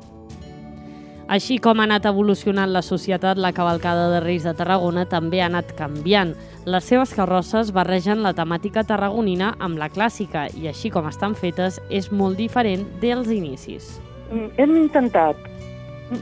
Així 1.28 1.58
com 1.60 1.76
ha 1.76 1.84
anat 1.84 2.06
evolucionant 2.08 2.70
la 2.72 2.80
societat, 2.80 3.36
la 3.36 3.52
cavalcada 3.52 4.06
de 4.08 4.22
Reis 4.24 4.46
de 4.48 4.54
Tarragona 4.56 5.04
també 5.04 5.42
ha 5.42 5.50
anat 5.50 5.74
canviant. 5.76 6.32
Les 6.64 6.88
seves 6.88 7.12
carrosses 7.12 7.74
barregen 7.76 8.22
la 8.24 8.32
temàtica 8.32 8.80
tarragonina 8.88 9.52
amb 9.60 9.76
la 9.76 9.90
clàssica 9.92 10.46
i 10.56 10.70
així 10.72 10.88
com 10.88 11.04
estan 11.10 11.36
fetes 11.36 11.82
és 11.92 12.08
molt 12.08 12.40
diferent 12.40 12.86
dels 13.02 13.28
inicis. 13.28 13.98
Hem 14.32 14.72
intentat 14.76 15.36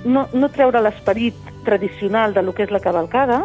no, 0.05 0.26
no 0.33 0.50
treure 0.55 0.83
l'esperit 0.83 1.37
tradicional 1.64 2.35
de 2.35 2.43
lo 2.43 2.55
que 2.55 2.66
és 2.66 2.73
la 2.75 2.83
cavalcada, 2.83 3.43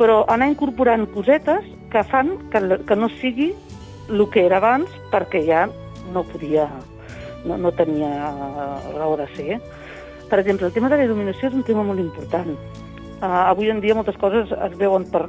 però 0.00 0.22
anar 0.32 0.48
incorporant 0.50 1.06
cosetes 1.14 1.66
que 1.92 2.04
fan 2.08 2.36
que, 2.52 2.60
que 2.86 2.96
no 2.96 3.10
sigui 3.20 3.50
el 4.10 4.24
que 4.32 4.46
era 4.46 4.58
abans 4.58 4.90
perquè 5.12 5.42
ja 5.46 5.66
no 6.14 6.24
podia, 6.26 6.66
no, 7.44 7.58
no 7.58 7.72
tenia 7.72 8.10
raó 8.96 9.16
de 9.20 9.28
ser. 9.36 9.60
Per 10.30 10.38
exemple, 10.38 10.66
el 10.66 10.72
tema 10.72 10.88
de 10.88 10.98
la 10.98 11.06
il·luminació 11.06 11.50
és 11.50 11.58
un 11.58 11.66
tema 11.66 11.82
molt 11.86 12.02
important. 12.02 12.54
Uh, 13.20 13.50
avui 13.50 13.70
en 13.70 13.82
dia 13.82 13.96
moltes 13.98 14.16
coses 14.18 14.52
es 14.54 14.76
veuen 14.78 15.04
per... 15.10 15.26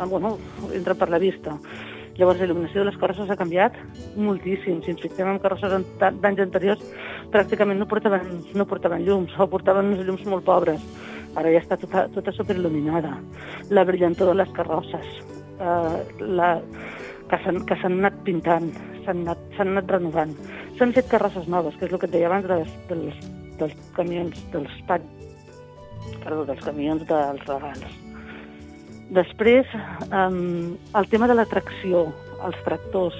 Uh, 0.00 0.06
bueno, 0.08 0.38
entra 0.74 0.96
per 0.96 1.10
la 1.12 1.20
vista. 1.20 1.58
Llavors, 2.16 2.40
la 2.40 2.48
il·luminació 2.48 2.82
de 2.82 2.88
les 2.88 2.96
carrosses 3.00 3.30
ha 3.30 3.36
canviat 3.38 3.76
moltíssim. 4.16 4.80
Si 4.84 4.94
ens 4.94 5.04
fixem 5.04 5.28
en 5.28 5.38
carrosses 5.40 5.76
d'anys 6.00 6.42
anteriors, 6.44 6.82
pràcticament 7.32 7.80
no 7.80 7.86
portaven, 7.90 8.42
no 8.54 8.66
portaven 8.68 9.04
llums, 9.06 9.34
o 9.38 9.46
portaven 9.50 9.92
uns 9.94 10.04
llums 10.06 10.26
molt 10.28 10.46
pobres. 10.46 10.82
Ara 11.38 11.52
ja 11.54 11.60
està 11.62 11.78
tota, 11.78 12.06
tota 12.14 12.34
superil·luminada. 12.34 13.14
La 13.70 13.84
brillantor 13.86 14.32
de 14.32 14.38
les 14.40 14.50
carrosses, 14.56 15.12
eh, 15.62 16.24
la, 16.40 16.50
que 17.30 17.38
s'han 17.44 18.00
anat 18.00 18.18
pintant, 18.26 18.70
s'han 19.04 19.22
anat, 19.26 19.44
anat 19.62 19.94
renovant. 19.94 20.34
S'han 20.78 20.94
fet 20.96 21.10
carrosses 21.10 21.48
noves, 21.48 21.76
que 21.78 21.86
és 21.86 21.94
el 21.94 22.02
que 22.02 22.08
et 22.10 22.16
deia 22.16 22.30
abans 22.30 22.48
dels, 22.50 22.76
dels, 22.90 23.26
dels 23.62 23.90
camions, 23.98 24.44
dels 24.54 24.78
pat... 24.90 25.04
perdó, 26.24 26.44
dels 26.48 26.62
camions 26.64 27.04
dels 27.08 27.44
regals. 27.46 27.98
Després, 29.10 29.70
um, 30.14 30.76
el 30.98 31.08
tema 31.10 31.26
de 31.26 31.34
l'atracció, 31.34 32.06
els 32.46 32.58
tractors, 32.66 33.16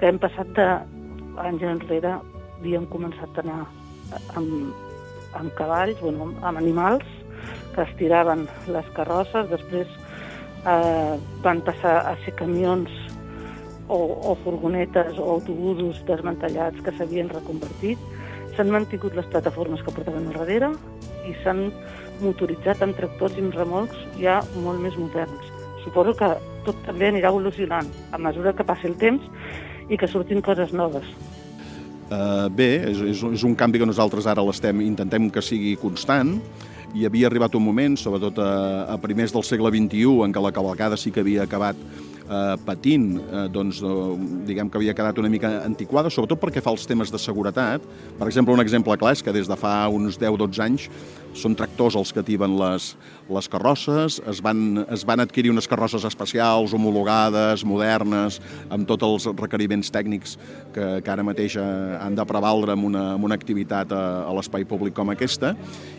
que 0.00 0.08
hem 0.08 0.18
passat 0.20 0.48
de 0.56 0.66
anys 1.44 1.64
enrere 1.68 2.14
havíem 2.60 2.86
començat 2.92 3.40
a 3.40 3.44
anar 3.44 3.60
amb, 4.36 4.74
amb 5.38 5.54
cavalls, 5.58 5.98
bueno, 6.04 6.30
amb 6.42 6.60
animals, 6.60 7.06
que 7.74 7.84
es 7.86 7.92
tiraven 7.98 8.46
les 8.68 8.88
carrosses, 8.96 9.48
després 9.50 9.88
eh, 10.68 11.16
van 11.44 11.62
passar 11.66 12.00
a 12.10 12.16
ser 12.24 12.34
camions 12.38 12.90
o, 13.88 13.98
o 14.30 14.36
furgonetes 14.44 15.18
o 15.18 15.30
autobusos 15.36 16.02
desmantellats 16.08 16.82
que 16.84 16.94
s'havien 16.98 17.32
reconvertit. 17.32 17.98
S'han 18.56 18.70
mantingut 18.74 19.16
les 19.16 19.28
plataformes 19.32 19.82
que 19.86 19.94
portaven 19.94 20.28
al 20.28 20.38
darrere 20.42 20.72
i 21.28 21.34
s'han 21.42 21.68
motoritzat 22.20 22.82
amb 22.84 22.98
tractors 22.98 23.38
i 23.38 23.44
amb 23.46 23.56
remolcs 23.56 24.04
ja 24.20 24.40
molt 24.66 24.82
més 24.84 24.98
moderns. 25.00 25.50
Suposo 25.84 26.12
que 26.18 26.28
tot 26.66 26.78
també 26.84 27.08
anirà 27.08 27.30
evolucionant 27.32 27.88
a 28.12 28.20
mesura 28.20 28.52
que 28.52 28.66
passi 28.66 28.90
el 28.90 28.98
temps 29.00 29.24
i 29.88 29.98
que 29.98 30.10
surtin 30.10 30.44
coses 30.44 30.74
noves. 30.76 31.06
Uh, 32.10 32.48
bé, 32.50 32.72
és, 32.90 33.00
és, 33.12 33.20
és 33.38 33.42
un 33.46 33.54
canvi 33.54 33.78
que 33.78 33.86
nosaltres 33.86 34.26
ara 34.26 34.42
l'estem 34.42 34.80
intentem 34.82 35.28
que 35.30 35.42
sigui 35.44 35.76
constant, 35.78 36.32
i 36.94 37.04
havia 37.06 37.28
arribat 37.30 37.54
un 37.54 37.62
moment, 37.62 37.94
sobretot 37.94 38.40
a, 38.42 38.52
a 38.90 38.96
primers 38.98 39.30
del 39.30 39.46
segle 39.46 39.70
XXI, 39.70 40.24
en 40.26 40.34
què 40.34 40.42
la 40.42 40.50
cavalcada 40.54 40.98
sí 40.98 41.12
que 41.14 41.22
havia 41.22 41.44
acabat 41.46 41.78
eh, 42.30 42.56
patint, 42.64 43.18
eh, 43.18 43.46
doncs, 43.52 43.82
eh, 43.82 43.94
diguem 44.46 44.70
que 44.70 44.78
havia 44.78 44.94
quedat 44.94 45.18
una 45.18 45.30
mica 45.32 45.50
antiquada, 45.64 46.10
sobretot 46.10 46.40
perquè 46.40 46.62
fa 46.62 46.70
els 46.70 46.86
temes 46.86 47.10
de 47.10 47.18
seguretat. 47.18 47.82
Per 48.18 48.28
exemple, 48.28 48.54
un 48.54 48.62
exemple 48.62 48.96
clar 48.96 49.12
és 49.16 49.22
que 49.22 49.34
des 49.34 49.50
de 49.50 49.56
fa 49.58 49.88
uns 49.88 50.18
10-12 50.18 50.62
anys 50.62 50.88
són 51.36 51.54
tractors 51.54 51.94
els 51.94 52.10
que 52.12 52.24
tiben 52.26 52.56
les, 52.58 52.94
les 53.30 53.48
carrosses, 53.50 54.18
es 54.28 54.40
van, 54.42 54.84
es 54.90 55.04
van 55.06 55.22
adquirir 55.22 55.52
unes 55.52 55.68
carrosses 55.70 56.04
especials, 56.08 56.74
homologades, 56.74 57.62
modernes, 57.64 58.40
amb 58.70 58.88
tots 58.90 59.06
els 59.06 59.28
requeriments 59.38 59.92
tècnics 59.94 60.36
que, 60.74 60.88
que 61.04 61.12
ara 61.12 61.22
mateix 61.26 61.56
eh, 61.60 61.66
han 62.00 62.18
de 62.18 62.26
prevaldre 62.26 62.74
amb 62.74 62.88
una, 62.90 63.04
amb 63.14 63.28
una 63.28 63.38
activitat 63.38 63.94
a, 63.94 64.02
a 64.26 64.34
l'espai 64.36 64.66
públic 64.66 64.96
com 64.96 65.12
aquesta. 65.14 65.54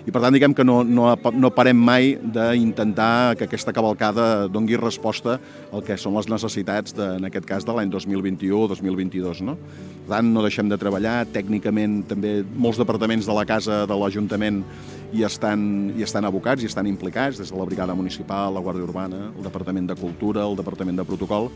I 0.06 0.12
per 0.12 0.24
tant, 0.24 0.36
diguem 0.36 0.56
que 0.58 0.66
no, 0.68 0.82
no, 0.84 1.14
no 1.16 1.54
parem 1.56 1.80
mai 1.80 2.18
d'intentar 2.22 3.38
que 3.40 3.48
aquesta 3.48 3.74
cavalcada 3.76 4.50
dongui 4.52 4.80
resposta 4.80 5.40
al 5.72 5.86
que 5.88 5.96
són 6.00 6.18
les 6.20 6.21
necessitats, 6.30 6.94
de, 6.98 7.08
en 7.18 7.26
aquest 7.26 7.48
cas, 7.50 7.66
de 7.66 7.74
l'any 7.76 7.90
2021 7.94 8.58
o 8.60 8.70
2022. 8.70 9.42
No? 9.48 9.58
Per 10.06 10.16
tant, 10.16 10.32
no 10.34 10.44
deixem 10.46 10.70
de 10.70 10.78
treballar. 10.82 11.22
Tècnicament, 11.34 12.02
també 12.10 12.42
molts 12.54 12.82
departaments 12.82 13.30
de 13.30 13.38
la 13.38 13.46
casa 13.50 13.86
de 13.90 13.98
l'Ajuntament 13.98 14.62
i 15.12 15.26
estan, 15.28 15.64
i 15.98 16.06
estan 16.06 16.28
abocats 16.28 16.64
i 16.64 16.70
estan 16.70 16.88
implicats, 16.88 17.42
des 17.42 17.52
de 17.52 17.60
la 17.60 17.68
Brigada 17.68 17.96
Municipal, 17.98 18.54
la 18.54 18.64
Guàrdia 18.64 18.88
Urbana, 18.88 19.30
el 19.36 19.44
Departament 19.44 19.90
de 19.90 19.98
Cultura, 20.00 20.46
el 20.48 20.60
Departament 20.60 21.02
de 21.02 21.08
Protocol, 21.08 21.50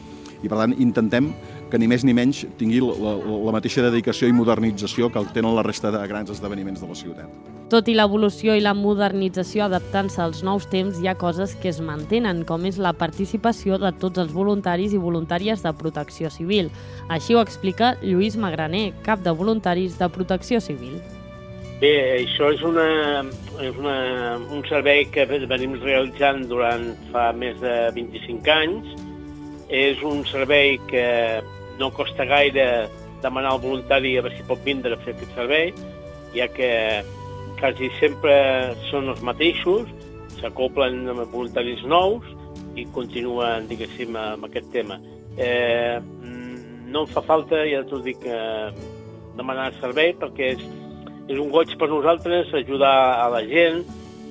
i 0.43 0.51
per 0.51 0.59
tant 0.59 0.75
intentem 0.81 1.31
que 1.71 1.79
ni 1.79 1.89
més 1.89 2.03
ni 2.05 2.13
menys 2.17 2.43
tingui 2.59 2.83
la, 2.83 3.15
la 3.15 3.55
mateixa 3.55 3.85
dedicació 3.87 4.29
i 4.29 4.35
modernització 4.35 5.11
que 5.11 5.23
tenen 5.35 5.55
la 5.55 5.65
resta 5.65 5.93
de 5.95 6.03
grans 6.11 6.33
esdeveniments 6.35 6.83
de 6.83 6.91
la 6.91 7.03
ciutat. 7.05 7.54
Tot 7.65 7.87
i 7.89 7.95
l'evolució 7.97 8.53
i 8.53 8.61
la 8.61 8.75
modernització 8.77 9.63
adaptant-se 9.65 10.19
als 10.21 10.43
nous 10.45 10.67
temps, 10.69 10.99
hi 11.01 11.07
ha 11.09 11.15
coses 11.17 11.55
que 11.63 11.71
es 11.71 11.79
mantenen, 11.81 12.43
com 12.45 12.67
és 12.69 12.77
la 12.77 12.91
participació 12.93 13.79
de 13.81 13.89
tots 14.03 14.21
els 14.21 14.35
voluntaris 14.35 14.93
i 14.93 15.01
voluntàries 15.01 15.65
de 15.65 15.71
protecció 15.73 16.29
civil. 16.29 16.69
Així 17.09 17.33
ho 17.33 17.41
explica 17.41 17.95
Lluís 18.03 18.37
Magraner, 18.37 18.91
cap 19.07 19.25
de 19.25 19.33
voluntaris 19.33 19.97
de 19.97 20.11
protecció 20.13 20.61
civil. 20.61 20.99
Bé, 21.81 21.95
això 22.19 22.51
és, 22.53 22.61
una, 22.61 23.25
és 23.65 23.81
una, 23.81 23.97
un 24.53 24.61
servei 24.69 25.03
que 25.09 25.25
venim 25.25 25.73
realitzant 25.81 26.45
durant 26.53 26.91
fa 27.09 27.31
més 27.33 27.57
de 27.65 27.75
25 27.97 28.55
anys. 28.59 28.95
És 29.73 30.05
un 30.05 30.21
servei 30.29 30.77
que 30.85 31.41
no 31.81 31.89
costa 31.97 32.29
gaire 32.29 32.87
demanar 33.25 33.55
al 33.55 33.61
voluntari 33.65 34.13
a 34.19 34.21
veure 34.21 34.37
si 34.37 34.45
pot 34.45 34.61
vindre 34.61 34.93
a 34.93 35.01
fer 35.01 35.17
aquest 35.17 35.33
servei, 35.33 35.73
ja 36.37 36.45
que 36.53 36.69
quasi 37.59 37.89
sempre 37.99 38.35
són 38.89 39.09
els 39.13 39.21
mateixos, 39.25 39.89
s'acoplen 40.39 41.05
amb 41.11 41.23
voluntaris 41.31 41.83
nous 41.87 42.25
i 42.75 42.85
continuen, 42.95 43.69
diguéssim, 43.69 44.15
amb 44.19 44.47
aquest 44.47 44.71
tema. 44.73 44.99
Eh, 45.37 45.99
no 46.91 47.03
em 47.03 47.11
fa 47.11 47.23
falta, 47.25 47.63
ja 47.67 47.83
t'ho 47.87 48.01
dic, 48.03 48.23
eh, 48.23 48.71
demanar 49.35 49.71
servei 49.81 50.13
perquè 50.19 50.53
és, 50.55 50.63
és 51.27 51.39
un 51.39 51.51
goig 51.51 51.71
per 51.79 51.89
nosaltres 51.91 52.53
ajudar 52.55 52.95
a 53.23 53.29
la 53.33 53.43
gent, 53.47 53.83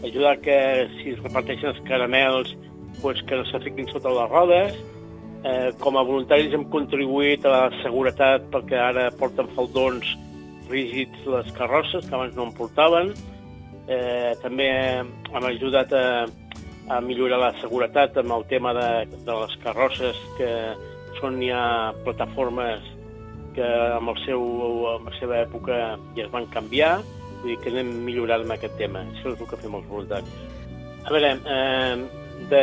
ajudar 0.05 0.39
que 0.45 0.59
si 0.99 1.15
es 1.15 1.23
reparteixen 1.25 1.73
els 1.73 1.83
caramels 1.89 2.53
pues, 3.03 3.21
que 3.29 3.37
no 3.37 3.47
s'afiquin 3.49 3.89
sota 3.93 4.13
les 4.13 4.31
rodes. 4.31 4.77
Eh, 5.45 5.73
com 5.81 5.99
a 6.01 6.05
voluntaris 6.09 6.55
hem 6.57 6.65
contribuït 6.73 7.45
a 7.45 7.51
la 7.53 7.65
seguretat 7.83 8.47
perquè 8.53 8.79
ara 8.81 9.11
porten 9.21 9.51
faldons 9.57 10.15
rígids 10.71 11.27
les 11.27 11.51
carrosses, 11.57 12.07
que 12.07 12.15
abans 12.15 12.35
no 12.37 12.49
en 12.49 12.55
portaven. 12.57 13.13
Eh, 13.89 14.33
també 14.41 14.69
hem 14.71 15.47
ajudat 15.51 15.93
a, 15.93 16.07
a 16.89 17.01
millorar 17.05 17.41
la 17.43 17.53
seguretat 17.61 18.17
amb 18.21 18.33
el 18.39 18.47
tema 18.49 18.73
de, 18.77 18.91
de 19.15 19.39
les 19.43 19.57
carrosses, 19.65 20.19
que 20.39 20.51
són 21.21 21.41
ja 21.45 21.93
plataformes 22.05 22.91
que 23.55 23.67
amb, 23.95 24.11
el 24.11 24.19
seu, 24.25 24.43
amb 24.97 25.09
la 25.09 25.15
seva 25.21 25.39
època 25.45 25.79
ja 26.17 26.27
es 26.27 26.33
van 26.33 26.49
canviar, 26.51 26.97
vull 27.43 27.53
dir 27.53 27.61
que 27.63 27.71
anem 27.71 27.93
millorant 28.07 28.43
amb 28.45 28.57
aquest 28.57 28.77
tema. 28.81 29.05
Això 29.15 29.33
és 29.33 29.41
el 29.41 29.49
que 29.51 29.61
fem 29.63 29.79
els 29.79 29.89
voluntaris. 29.91 30.37
A 31.05 31.13
veure, 31.13 31.35
eh, 31.55 32.25
de, 32.51 32.63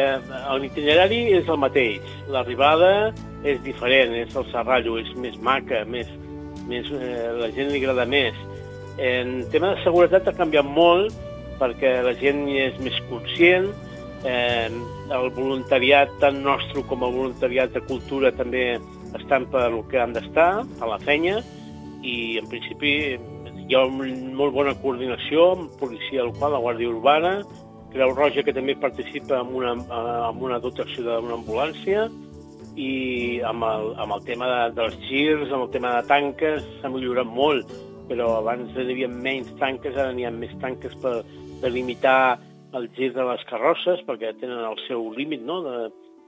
l'itinerari 0.62 1.22
és 1.38 1.50
el 1.50 1.60
mateix. 1.62 2.08
L'arribada 2.32 3.12
és 3.48 3.62
diferent, 3.66 4.14
és 4.18 4.36
el 4.38 4.48
serrallo, 4.52 4.98
és 5.02 5.10
més 5.18 5.38
maca, 5.42 5.84
més, 5.90 6.10
més, 6.70 6.90
eh, 6.92 7.30
la 7.40 7.52
gent 7.56 7.72
li 7.72 7.82
agrada 7.82 8.06
més. 8.06 8.38
En 9.02 9.46
tema 9.52 9.74
de 9.76 9.84
seguretat 9.86 10.28
ha 10.28 10.38
canviat 10.38 10.68
molt 10.68 11.16
perquè 11.62 12.02
la 12.06 12.14
gent 12.18 12.48
és 12.50 12.78
més 12.82 12.98
conscient, 13.10 13.70
eh, 14.26 14.70
el 15.12 15.30
voluntariat, 15.36 16.12
tant 16.22 16.42
nostre 16.44 16.84
com 16.90 17.06
el 17.06 17.14
voluntariat 17.14 17.74
de 17.74 17.82
cultura, 17.86 18.32
també 18.32 18.80
estan 19.18 19.46
per 19.52 19.68
el 19.70 19.82
que 19.92 20.00
han 20.02 20.14
d'estar, 20.14 20.64
a 20.80 20.90
la 20.90 21.00
feina, 21.06 21.42
i 22.02 22.38
en 22.42 22.48
principi 22.50 22.94
hi 23.68 23.76
ha 23.78 23.86
una 23.86 24.08
molt 24.36 24.56
bona 24.56 24.74
coordinació 24.82 25.52
amb 25.56 25.76
policia 25.80 26.26
local, 26.28 26.56
la 26.56 26.64
Guàrdia 26.64 26.90
Urbana, 26.90 27.34
Creu 27.92 28.14
Roja, 28.16 28.44
que 28.44 28.56
també 28.56 28.76
participa 28.80 29.42
en 29.44 29.54
una, 29.56 29.76
en 29.76 30.44
una 30.44 30.60
dotació 30.64 31.04
d'una 31.06 31.38
ambulància, 31.38 32.08
i 32.80 33.42
amb 33.48 33.66
el, 33.68 33.90
amb 34.00 34.16
el 34.16 34.24
tema 34.28 34.48
de, 34.52 34.60
dels 34.78 34.98
girs, 35.08 35.50
amb 35.52 35.66
el 35.66 35.72
tema 35.74 35.96
de 35.98 36.08
tanques, 36.12 36.68
s'ha 36.80 36.92
millorat 36.92 37.28
molt, 37.28 37.74
però 38.10 38.36
abans 38.38 38.72
hi 38.76 38.86
havia 38.86 39.10
menys 39.12 39.52
tanques, 39.60 39.96
ara 39.96 40.14
n'hi 40.16 40.28
ha 40.28 40.32
més 40.36 40.54
tanques 40.64 40.96
per 41.04 41.22
delimitar 41.62 42.40
el 42.78 42.88
gir 42.96 43.12
de 43.16 43.26
les 43.28 43.44
carrosses, 43.50 44.02
perquè 44.08 44.34
tenen 44.40 44.64
el 44.70 44.80
seu 44.88 45.10
límit, 45.16 45.44
no?, 45.44 45.62
de, 45.66 45.78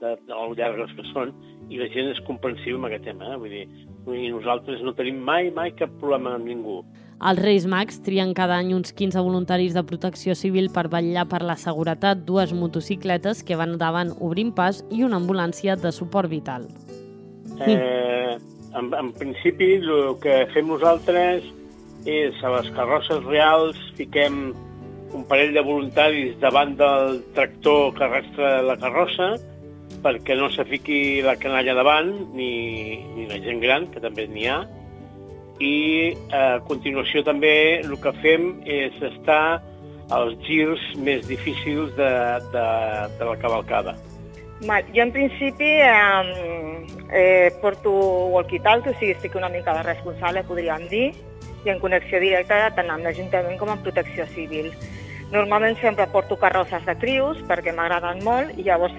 de, 0.02 0.14
de 0.28 0.34
lo 0.34 0.52
llargues 0.56 0.92
que 0.96 1.06
són, 1.12 1.32
i 1.72 1.80
la 1.80 1.88
gent 1.92 2.10
és 2.12 2.20
comprensiva 2.28 2.80
amb 2.80 2.90
aquest 2.90 3.06
tema. 3.08 3.32
Eh? 3.32 3.40
Vull 3.40 3.54
dir, 3.56 3.64
i 4.12 4.32
nosaltres 4.34 4.82
no 4.84 4.92
tenim 4.96 5.22
mai, 5.24 5.50
mai 5.54 5.72
cap 5.78 5.92
problema 6.00 6.34
amb 6.36 6.48
ningú. 6.50 6.82
Els 7.24 7.40
Reis 7.40 7.64
Mags 7.64 8.02
trien 8.04 8.34
cada 8.36 8.58
any 8.60 8.74
uns 8.76 8.92
15 8.92 9.22
voluntaris 9.24 9.72
de 9.72 9.82
protecció 9.88 10.34
civil 10.36 10.66
per 10.74 10.90
vetllar 10.92 11.24
per 11.30 11.40
la 11.40 11.56
seguretat, 11.56 12.20
dues 12.28 12.52
motocicletes 12.52 13.40
que 13.48 13.56
van 13.56 13.78
davant 13.80 14.10
obrint 14.20 14.50
pas 14.52 14.82
i 14.92 15.00
una 15.06 15.16
ambulància 15.16 15.78
de 15.80 15.92
suport 15.96 16.28
vital. 16.28 16.66
Eh, 17.64 18.36
en, 18.76 18.92
en 18.92 19.10
principi, 19.16 19.70
el 19.80 20.12
que 20.20 20.42
fem 20.52 20.68
nosaltres 20.68 21.48
és 22.04 22.44
a 22.44 22.52
les 22.58 22.68
carrosses 22.76 23.24
reals 23.24 23.80
fiquem 23.96 24.52
un 25.16 25.24
parell 25.24 25.56
de 25.56 25.64
voluntaris 25.64 26.36
davant 26.44 26.76
del 26.76 27.22
tractor 27.32 27.94
que 27.96 28.04
arrastra 28.04 28.54
la 28.68 28.76
carrossa, 28.76 29.32
perquè 30.04 30.36
no 30.36 30.52
se 30.52 30.68
fiqui 30.68 31.22
la 31.24 31.38
canalla 31.40 31.72
davant, 31.72 32.12
ni, 32.36 33.00
ni 33.16 33.30
la 33.32 33.40
gent 33.40 33.64
gran, 33.64 33.88
que 33.94 34.04
també 34.04 34.28
n'hi 34.28 34.50
ha, 34.52 34.64
i 35.62 36.14
a 36.34 36.60
continuació 36.66 37.22
també 37.26 37.80
el 37.82 37.94
que 38.02 38.12
fem 38.22 38.50
és 38.66 38.96
estar 39.12 39.60
als 40.12 40.34
girs 40.44 40.82
més 41.00 41.24
difícils 41.28 41.94
de, 41.96 42.10
de, 42.52 42.66
de 43.18 43.28
la 43.28 43.36
cavalcada. 43.40 43.94
Jo 44.64 45.02
en 45.02 45.12
principi 45.12 45.70
eh, 45.82 46.86
eh, 47.10 47.52
porto 47.60 47.92
walkie-talkie, 48.34 48.92
o 48.92 48.98
sigui, 48.98 49.12
estic 49.12 49.34
una 49.36 49.50
mica 49.52 49.74
de 49.76 49.82
responsable, 49.84 50.44
podríem 50.48 50.86
dir, 50.88 51.08
i 51.64 51.72
en 51.72 51.80
connexió 51.80 52.20
directa 52.20 52.70
tant 52.76 52.90
amb 52.92 53.04
l'Ajuntament 53.04 53.58
com 53.60 53.72
amb 53.72 53.84
Protecció 53.84 54.26
Civil. 54.34 54.70
Normalment 55.32 55.76
sempre 55.80 56.06
porto 56.12 56.36
carrosses 56.38 56.84
de 56.86 56.94
crius 57.00 57.40
perquè 57.48 57.72
m'agraden 57.74 58.22
molt 58.24 58.52
i 58.58 58.66
llavors 58.68 58.94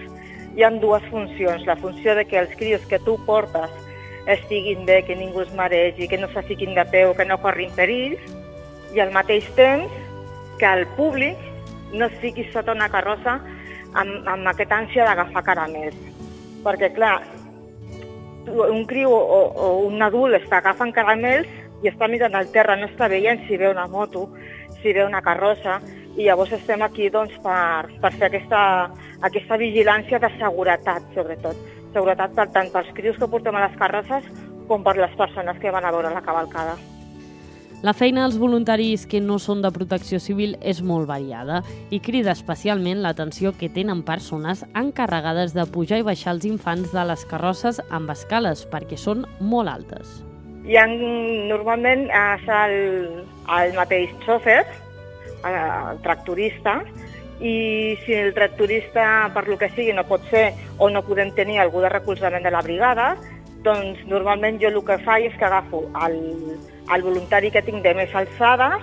hi 0.55 0.63
ha 0.65 0.71
dues 0.81 1.03
funcions. 1.11 1.65
La 1.67 1.77
funció 1.77 2.15
de 2.15 2.25
que 2.25 2.39
els 2.41 2.53
crios 2.59 2.85
que 2.89 2.99
tu 3.05 3.17
portes 3.25 3.71
estiguin 4.27 4.85
bé, 4.85 5.03
que 5.05 5.15
ningú 5.15 5.41
es 5.41 5.53
maregi, 5.53 6.07
que 6.07 6.17
no 6.17 6.27
se 6.33 6.43
fiquin 6.43 6.73
de 6.75 6.85
peu, 6.85 7.13
que 7.15 7.25
no 7.25 7.39
corrin 7.41 7.71
perills, 7.77 8.21
i 8.95 9.01
al 9.03 9.11
mateix 9.13 9.47
temps 9.57 9.91
que 10.59 10.65
el 10.71 10.85
públic 10.95 11.37
no 11.93 12.07
es 12.07 12.17
fiqui 12.21 12.45
sota 12.51 12.73
una 12.73 12.89
carrossa 12.89 13.39
amb, 13.93 14.27
amb 14.27 14.47
aquesta 14.51 14.79
ànsia 14.81 15.07
d'agafar 15.07 15.43
caramels. 15.45 15.97
Perquè, 16.65 16.91
clar, 16.95 17.19
un 18.47 18.85
criu 18.89 19.11
o, 19.11 19.41
o 19.49 19.69
un 19.87 20.01
adult 20.05 20.37
està 20.39 20.59
agafant 20.61 20.93
caramels 20.95 21.49
i 21.83 21.91
està 21.91 22.09
mirant 22.09 22.35
al 22.37 22.49
terra, 22.53 22.77
no 22.79 22.89
està 22.89 23.09
veient 23.11 23.43
si 23.45 23.57
ve 23.61 23.69
una 23.69 23.87
moto, 23.87 24.29
si 24.81 24.93
ve 24.93 25.05
una 25.05 25.21
carrossa, 25.21 25.79
i 26.15 26.25
llavors 26.25 26.53
estem 26.55 26.81
aquí 26.85 27.09
doncs, 27.11 27.35
per, 27.43 27.91
per 28.01 28.11
fer 28.15 28.29
aquesta, 28.29 28.61
aquesta 29.27 29.57
vigilància 29.59 30.19
de 30.23 30.31
seguretat, 30.39 31.09
sobretot. 31.15 31.74
Seguretat 31.95 32.35
per, 32.35 32.49
tant 32.51 32.73
pels 32.73 32.91
crios 32.97 33.15
que 33.21 33.29
portem 33.31 33.55
a 33.55 33.63
les 33.69 33.79
carrosses 33.79 34.27
com 34.67 34.83
per 34.83 34.97
les 34.99 35.13
persones 35.15 35.57
que 35.61 35.71
van 35.71 35.85
a 35.87 35.93
veure 35.95 36.11
la 36.11 36.23
cavalcada. 36.25 36.75
La 37.85 37.93
feina 37.93 38.23
dels 38.23 38.39
voluntaris 38.41 39.03
que 39.05 39.19
no 39.21 39.35
són 39.37 39.59
de 39.61 39.69
protecció 39.69 40.17
civil 40.17 40.55
és 40.65 40.79
molt 40.81 41.05
variada 41.05 41.59
i 41.93 41.99
crida 42.01 42.33
especialment 42.33 43.03
l'atenció 43.03 43.51
que 43.59 43.69
tenen 43.69 44.01
persones 44.07 44.63
encarregades 44.73 45.53
de 45.53 45.67
pujar 45.69 45.99
i 46.01 46.07
baixar 46.07 46.33
els 46.33 46.47
infants 46.49 46.95
de 46.95 47.03
les 47.05 47.25
carrosses 47.29 47.81
amb 47.93 48.09
escales 48.09 48.65
perquè 48.71 48.97
són 48.97 49.25
molt 49.39 49.69
altes. 49.69 50.23
Hi 50.65 50.79
ha, 50.81 50.87
normalment 51.51 52.07
és 52.09 52.49
el, 52.49 52.77
el 53.59 53.75
mateix 53.77 54.15
xòfer, 54.25 54.63
el 55.45 56.01
tractorista, 56.01 56.79
i 57.37 57.97
si 58.01 58.15
el 58.17 58.33
tractorista, 58.33 59.29
per 59.35 59.45
lo 59.47 59.59
que 59.61 59.69
sigui, 59.75 59.93
no 59.93 60.07
pot 60.07 60.23
ser 60.31 60.47
o 60.77 60.89
no 60.89 61.03
podem 61.05 61.31
tenir 61.35 61.59
algú 61.59 61.81
de 61.81 61.89
recolzament 61.89 62.43
de 62.43 62.51
la 62.51 62.61
brigada, 62.65 63.15
doncs 63.65 64.03
normalment 64.09 64.59
jo 64.61 64.69
el 64.69 64.81
que 64.85 64.99
faig 65.05 65.29
és 65.31 65.39
que 65.39 65.47
agafo 65.47 65.85
el, 66.05 66.19
el 66.93 67.01
voluntari 67.01 67.51
que 67.51 67.63
tinc 67.65 67.81
de 67.83 67.95
més 67.97 68.13
alçada 68.13 68.75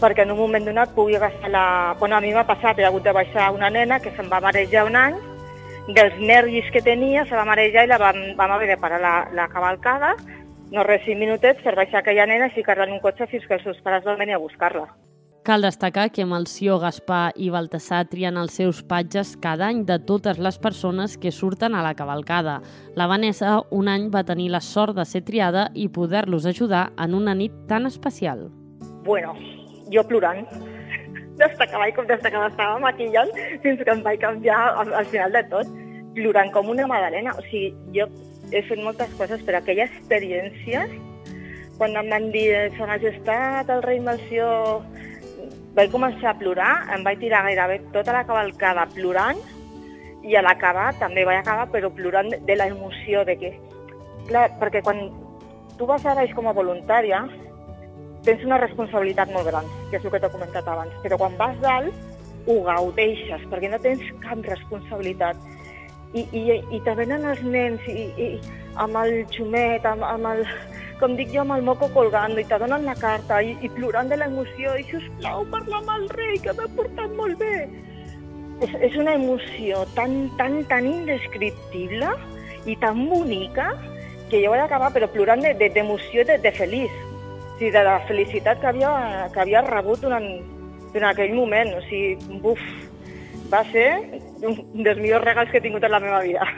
perquè 0.00 0.24
en 0.24 0.32
un 0.34 0.38
moment 0.38 0.64
donat 0.66 0.90
pugui 0.94 1.16
agafar 1.16 1.50
la... 1.50 1.66
Bueno, 2.00 2.16
a 2.16 2.20
mi 2.20 2.32
m'ha 2.34 2.46
passat, 2.48 2.78
he 2.78 2.84
hagut 2.84 3.04
de 3.04 3.12
baixar 3.14 3.52
una 3.54 3.70
nena 3.70 4.00
que 4.02 4.12
se'n 4.16 4.28
va 4.32 4.42
marejar 4.42 4.84
un 4.88 4.98
any, 4.98 5.16
dels 5.96 6.16
nervis 6.18 6.70
que 6.72 6.82
tenia, 6.82 7.24
se 7.28 7.36
va 7.36 7.46
marejar 7.48 7.86
i 7.86 7.92
la 7.92 8.00
vam, 8.02 8.20
vam 8.36 8.56
haver 8.56 8.72
de 8.72 8.80
parar 8.80 9.00
la, 9.00 9.14
la 9.36 9.48
cavalcada, 9.52 10.14
no 10.72 10.82
res, 10.82 11.04
cinc 11.06 11.20
minutets 11.20 11.62
per 11.62 11.76
baixar 11.78 12.00
aquella 12.00 12.26
nena 12.26 12.50
i 12.50 12.56
ficar-la 12.56 12.88
en 12.88 12.96
un 12.96 13.02
cotxe 13.04 13.28
fins 13.30 13.46
que 13.46 13.58
els 13.58 13.66
seus 13.66 13.80
pares 13.84 14.04
van 14.04 14.18
venir 14.18 14.36
a 14.36 14.42
buscar-la. 14.42 14.88
Cal 15.44 15.60
destacar 15.60 16.10
que 16.10 16.24
Sió, 16.46 16.78
Gaspar 16.78 17.34
i 17.36 17.50
Baltasar 17.50 18.06
trien 18.08 18.38
els 18.40 18.54
seus 18.54 18.82
patges 18.82 19.36
cada 19.36 19.66
any 19.66 19.84
de 19.84 19.98
totes 19.98 20.38
les 20.38 20.56
persones 20.58 21.18
que 21.18 21.30
surten 21.30 21.74
a 21.74 21.82
la 21.82 21.94
cavalcada. 21.94 22.62
La 22.96 23.06
Vanessa 23.06 23.60
un 23.70 23.88
any 23.88 24.08
va 24.08 24.24
tenir 24.24 24.48
la 24.48 24.62
sort 24.62 24.96
de 24.96 25.04
ser 25.04 25.20
triada 25.20 25.68
i 25.74 25.90
poder-los 25.90 26.46
ajudar 26.46 26.94
en 26.96 27.12
una 27.12 27.34
nit 27.34 27.52
tan 27.68 27.84
especial. 27.84 28.48
Bueno, 29.04 29.34
jo 29.92 30.06
plorant. 30.08 30.48
Que 31.36 31.76
vaig, 31.76 32.00
des 32.08 32.24
que 32.24 32.38
m'estava 32.38 32.80
maquillant 32.80 33.28
fins 33.60 33.84
que 33.84 33.90
em 33.92 34.02
vaig 34.02 34.20
canviar 34.24 34.72
al, 34.80 34.94
al 34.94 35.04
final 35.12 35.30
de 35.32 35.44
tot, 35.52 35.68
plorant 36.14 36.52
com 36.56 36.72
una 36.72 36.86
madalena. 36.86 37.36
O 37.36 37.44
sigui, 37.50 37.74
jo 37.92 38.08
he 38.50 38.64
fet 38.64 38.80
moltes 38.80 39.12
coses, 39.20 39.44
però 39.44 39.60
aquella 39.60 39.90
experiència, 39.90 40.88
quan 41.76 42.00
em 42.00 42.08
van 42.08 42.32
dir, 42.32 42.48
Sa 42.78 42.88
Majestat, 42.88 43.68
el 43.68 43.84
rei 43.84 44.00
Melció 44.00 44.80
vaig 45.74 45.90
començar 45.90 46.32
a 46.32 46.38
plorar, 46.38 46.72
em 46.94 47.02
vaig 47.06 47.20
tirar 47.22 47.44
gairebé 47.48 47.80
tota 47.94 48.14
la 48.14 48.24
cavalcada 48.26 48.86
plorant 48.94 49.40
i 50.24 50.36
a 50.38 50.42
l'acabar 50.44 50.92
també 51.00 51.24
vaig 51.26 51.42
acabar 51.42 51.66
però 51.72 51.90
plorant 51.92 52.30
de 52.46 52.56
la 52.56 52.70
emoció 52.70 53.24
de 53.28 53.36
que... 53.40 53.54
Clar, 54.24 54.46
perquè 54.60 54.80
quan 54.80 55.02
tu 55.76 55.84
vas 55.84 56.04
a 56.06 56.14
baix 56.16 56.30
com 56.32 56.46
a 56.48 56.54
voluntària 56.56 57.24
tens 58.24 58.44
una 58.46 58.56
responsabilitat 58.62 59.32
molt 59.34 59.50
gran, 59.50 59.66
que 59.90 59.98
és 59.98 60.04
el 60.04 60.14
que 60.14 60.20
t'he 60.22 60.30
comentat 60.32 60.68
abans, 60.70 60.94
però 61.02 61.18
quan 61.20 61.34
vas 61.36 61.58
dalt 61.60 62.48
ho 62.48 62.56
gaudeixes, 62.64 63.44
perquè 63.50 63.68
no 63.72 63.80
tens 63.84 64.04
cap 64.24 64.40
responsabilitat. 64.48 65.36
I, 66.14 66.22
i, 66.30 66.42
i 66.76 66.80
te 66.86 66.94
venen 66.94 67.24
els 67.26 67.40
nens 67.42 67.84
i, 67.90 68.06
i, 68.22 68.26
amb 68.80 68.96
el 69.00 69.24
xumet, 69.34 69.84
amb, 69.88 70.04
amb 70.06 70.28
el, 70.30 70.44
com 71.00 71.16
dic 71.18 71.32
jo, 71.34 71.42
amb 71.42 71.56
el 71.56 71.64
moco 71.66 71.88
colgant 71.94 72.36
i 72.38 72.44
te 72.48 72.58
donen 72.60 72.86
la 72.88 72.94
carta 72.98 73.40
i, 73.42 73.54
i 73.62 73.70
plorant 73.76 74.10
de 74.10 74.18
l'emoció 74.20 74.76
i, 74.80 74.84
plau, 75.20 75.44
parla 75.52 75.80
amb 75.80 75.90
el 75.96 76.06
rei, 76.14 76.38
que 76.42 76.54
m'ha 76.56 76.68
portat 76.76 77.16
molt 77.18 77.38
bé. 77.40 77.66
És, 78.62 78.74
és 78.90 78.96
una 79.00 79.16
emoció 79.18 79.82
tan, 79.96 80.28
tan, 80.38 80.60
tan 80.70 80.86
indescriptible 80.86 82.12
i 82.70 82.76
tan 82.80 83.02
bonica 83.10 83.72
que 84.30 84.40
jo 84.44 84.54
vaig 84.54 84.64
acabar 84.64 84.92
però 84.94 85.08
plorant 85.10 85.42
d'emoció 85.42 86.24
de, 86.24 86.38
de, 86.38 86.38
de, 86.38 86.42
de 86.46 86.54
feliç, 86.56 86.94
o 87.54 87.58
sigui, 87.58 87.70
de 87.74 87.84
la 87.86 87.98
felicitat 88.08 88.62
que 88.62 88.70
havia, 88.70 88.94
que 89.34 89.42
havia 89.42 89.62
rebut 89.66 90.00
durant, 90.02 90.26
durant 90.94 91.10
aquell 91.10 91.34
moment. 91.36 91.74
O 91.78 91.82
sigui, 91.90 92.38
buf, 92.42 92.62
va 93.52 93.62
ser 93.70 93.88
un 94.42 94.58
dels 94.82 94.98
millors 94.98 95.24
regals 95.26 95.52
que 95.52 95.60
he 95.60 95.66
tingut 95.66 95.84
en 95.86 95.94
la 95.94 96.02
meva 96.02 96.22
vida. 96.24 96.48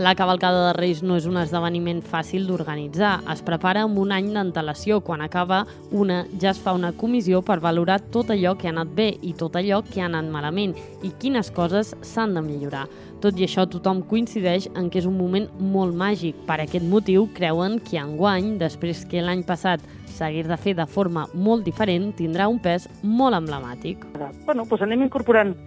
La 0.00 0.14
cavalcada 0.14 0.68
de 0.68 0.72
Reis 0.72 1.02
no 1.04 1.18
és 1.20 1.26
un 1.28 1.36
esdeveniment 1.36 1.98
fàcil 2.00 2.46
d'organitzar. 2.48 3.18
Es 3.28 3.42
prepara 3.44 3.82
amb 3.84 3.98
un 4.00 4.14
any 4.16 4.30
d'antelació. 4.32 5.02
Quan 5.04 5.20
acaba 5.20 5.58
una, 5.92 6.22
ja 6.40 6.54
es 6.54 6.60
fa 6.64 6.72
una 6.72 6.94
comissió 6.96 7.42
per 7.44 7.58
valorar 7.60 7.98
tot 8.14 8.32
allò 8.32 8.54
que 8.56 8.70
ha 8.70 8.72
anat 8.72 8.94
bé 8.96 9.10
i 9.20 9.34
tot 9.36 9.58
allò 9.60 9.82
que 9.84 10.00
ha 10.00 10.06
anat 10.08 10.30
malament 10.32 10.72
i 11.04 11.12
quines 11.20 11.52
coses 11.52 11.92
s'han 12.00 12.32
de 12.32 12.40
millorar. 12.46 12.86
Tot 13.20 13.36
i 13.36 13.44
això, 13.44 13.66
tothom 13.68 14.00
coincideix 14.08 14.70
en 14.72 14.88
que 14.88 15.02
és 15.02 15.10
un 15.10 15.20
moment 15.20 15.50
molt 15.60 15.92
màgic. 15.92 16.40
Per 16.48 16.62
aquest 16.64 16.88
motiu, 16.88 17.28
creuen 17.36 17.76
que 17.84 18.00
enguany, 18.00 18.54
després 18.56 19.04
que 19.04 19.20
l'any 19.20 19.44
passat 19.44 19.84
s'hagués 20.16 20.48
de 20.48 20.56
fer 20.56 20.78
de 20.80 20.88
forma 20.88 21.28
molt 21.34 21.68
diferent, 21.68 22.14
tindrà 22.16 22.48
un 22.48 22.56
pes 22.56 22.88
molt 23.02 23.36
emblemàtic. 23.36 24.08
Bueno, 24.48 24.64
doncs 24.64 24.88
anem 24.88 25.10
incorporant 25.10 25.58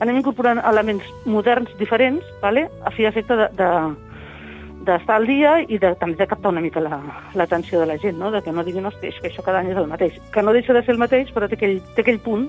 anem 0.00 0.20
incorporant 0.20 0.60
elements 0.64 1.06
moderns 1.24 1.70
diferents, 1.80 2.24
vale? 2.42 2.66
a 2.84 2.92
fi 2.92 3.06
d'efecte 3.06 3.36
de, 3.38 3.48
de, 3.58 3.70
d'estar 4.86 5.18
al 5.18 5.26
dia 5.28 5.56
i 5.66 5.78
de, 5.82 5.92
també 6.00 6.20
de 6.20 6.28
captar 6.30 6.52
una 6.52 6.62
mica 6.64 6.82
l'atenció 6.82 7.80
la, 7.80 7.84
de 7.84 7.90
la 7.92 7.98
gent, 8.02 8.18
no? 8.20 8.30
de 8.30 8.42
que 8.42 8.52
no 8.52 8.64
diguin, 8.64 8.86
hosti, 8.86 9.12
que 9.20 9.30
això 9.30 9.44
cada 9.46 9.62
any 9.62 9.72
és 9.72 9.80
el 9.80 9.90
mateix. 9.90 10.18
Que 10.32 10.44
no 10.44 10.54
deixa 10.56 10.76
de 10.76 10.84
ser 10.84 10.94
el 10.94 11.02
mateix, 11.02 11.32
però 11.34 11.48
té 11.48 11.58
aquell, 11.58 11.80
té 11.96 12.04
aquell 12.04 12.22
punt 12.22 12.48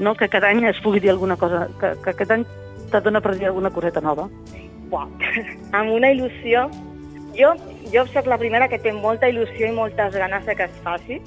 no? 0.00 0.14
que 0.14 0.28
cada 0.28 0.50
any 0.50 0.64
es 0.68 0.80
pugui 0.82 1.00
dir 1.00 1.12
alguna 1.14 1.36
cosa, 1.36 1.68
que, 1.80 1.94
que 2.02 2.14
aquest 2.14 2.34
any 2.38 2.46
te 2.92 3.00
dona 3.00 3.22
per 3.24 3.36
dir 3.36 3.48
alguna 3.50 3.70
coseta 3.70 4.02
nova. 4.04 4.28
Buah, 4.92 5.06
amb 5.78 5.92
una 5.92 6.12
il·lusió. 6.12 6.66
Jo, 7.36 7.54
jo 7.92 8.04
soc 8.12 8.26
la 8.28 8.36
primera 8.36 8.68
que 8.68 8.80
té 8.82 8.92
molta 8.92 9.30
il·lusió 9.30 9.70
i 9.70 9.76
moltes 9.76 10.12
ganes 10.18 10.44
de 10.44 10.56
que 10.56 10.66
es 10.68 10.82
faci, 10.84 11.20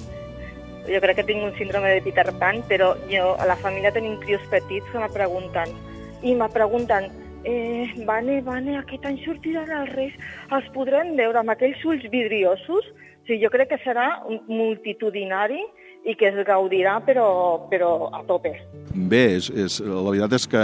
jo 0.88 1.00
crec 1.02 1.20
que 1.20 1.26
tinc 1.28 1.44
un 1.44 1.54
síndrome 1.58 1.92
de 1.94 2.02
Peter 2.02 2.26
Pan, 2.40 2.62
però 2.70 2.94
jo 3.10 3.34
a 3.38 3.46
la 3.48 3.56
família 3.60 3.92
tenim 3.94 4.18
crios 4.22 4.42
petits 4.50 4.88
que 4.92 5.02
me 5.02 5.08
pregunten, 5.12 5.72
i 6.22 6.34
me 6.34 6.48
pregunten, 6.52 7.10
eh, 7.44 7.86
Vane, 8.06 8.40
Vane, 8.42 8.78
aquest 8.78 9.06
any 9.06 9.18
sortiran 9.24 9.70
els 9.80 9.92
Reis, 9.94 10.14
els 10.50 10.68
podrem 10.74 11.14
veure 11.18 11.42
amb 11.42 11.54
aquells 11.54 11.82
ulls 11.84 12.06
vidriosos? 12.12 12.86
O 12.86 13.26
sigui, 13.26 13.42
jo 13.42 13.50
crec 13.50 13.72
que 13.72 13.82
serà 13.82 14.06
multitudinari 14.46 15.62
i 16.06 16.14
que 16.14 16.28
es 16.30 16.36
gaudirà, 16.46 17.00
però, 17.02 17.26
però 17.70 18.08
a 18.14 18.22
tope. 18.26 18.54
Bé, 18.96 19.24
és, 19.36 19.48
és, 19.50 19.78
la 19.84 20.06
veritat 20.06 20.36
és 20.38 20.46
que 20.48 20.62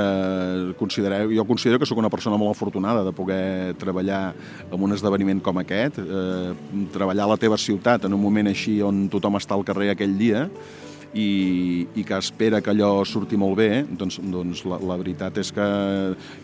considereu, 0.79 1.33
jo 1.35 1.45
considero 1.49 1.81
que 1.83 1.89
sóc 1.89 1.99
una 2.01 2.11
persona 2.13 2.39
molt 2.41 2.55
afortunada 2.55 3.03
de 3.05 3.13
poder 3.13 3.75
treballar 3.81 4.23
en 4.71 4.87
un 4.87 4.95
esdeveniment 4.95 5.43
com 5.45 5.59
aquest, 5.61 5.99
eh, 6.01 6.55
treballar 6.95 7.27
a 7.27 7.33
la 7.35 7.41
teva 7.43 7.59
ciutat 7.61 8.07
en 8.07 8.15
un 8.17 8.23
moment 8.23 8.49
així 8.49 8.79
on 8.87 9.05
tothom 9.13 9.37
està 9.41 9.59
al 9.59 9.67
carrer 9.69 9.91
aquell 9.93 10.15
dia, 10.17 10.47
i, 11.14 11.87
i 11.94 12.05
que 12.09 12.16
espera 12.16 12.61
que 12.64 12.72
allò 12.72 13.03
surti 13.09 13.37
molt 13.40 13.59
bé, 13.61 13.68
doncs, 13.98 14.18
doncs 14.33 14.64
la, 14.68 14.79
la 14.81 14.96
veritat 15.01 15.38
és 15.42 15.53
que 15.55 15.66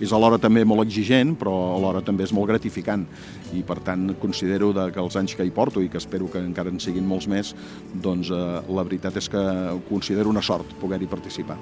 és 0.04 0.12
alhora 0.12 0.40
també 0.40 0.64
molt 0.68 0.84
exigent, 0.84 1.34
però 1.40 1.54
alhora 1.76 2.02
també 2.04 2.26
és 2.26 2.34
molt 2.36 2.50
gratificant. 2.50 3.06
I 3.56 3.64
per 3.66 3.78
tant 3.84 4.10
considero 4.20 4.72
de, 4.76 4.90
que 4.92 5.00
els 5.02 5.16
anys 5.16 5.36
que 5.38 5.46
hi 5.46 5.54
porto 5.54 5.82
i 5.84 5.88
que 5.88 6.00
espero 6.00 6.28
que 6.32 6.42
encara 6.42 6.72
en 6.72 6.80
siguin 6.82 7.08
molts 7.08 7.28
més, 7.30 7.54
doncs 7.94 8.32
eh, 8.34 8.44
la 8.68 8.84
veritat 8.84 9.16
és 9.20 9.30
que 9.32 9.44
considero 9.88 10.32
una 10.32 10.44
sort 10.44 10.76
poder-hi 10.82 11.08
participar. 11.08 11.56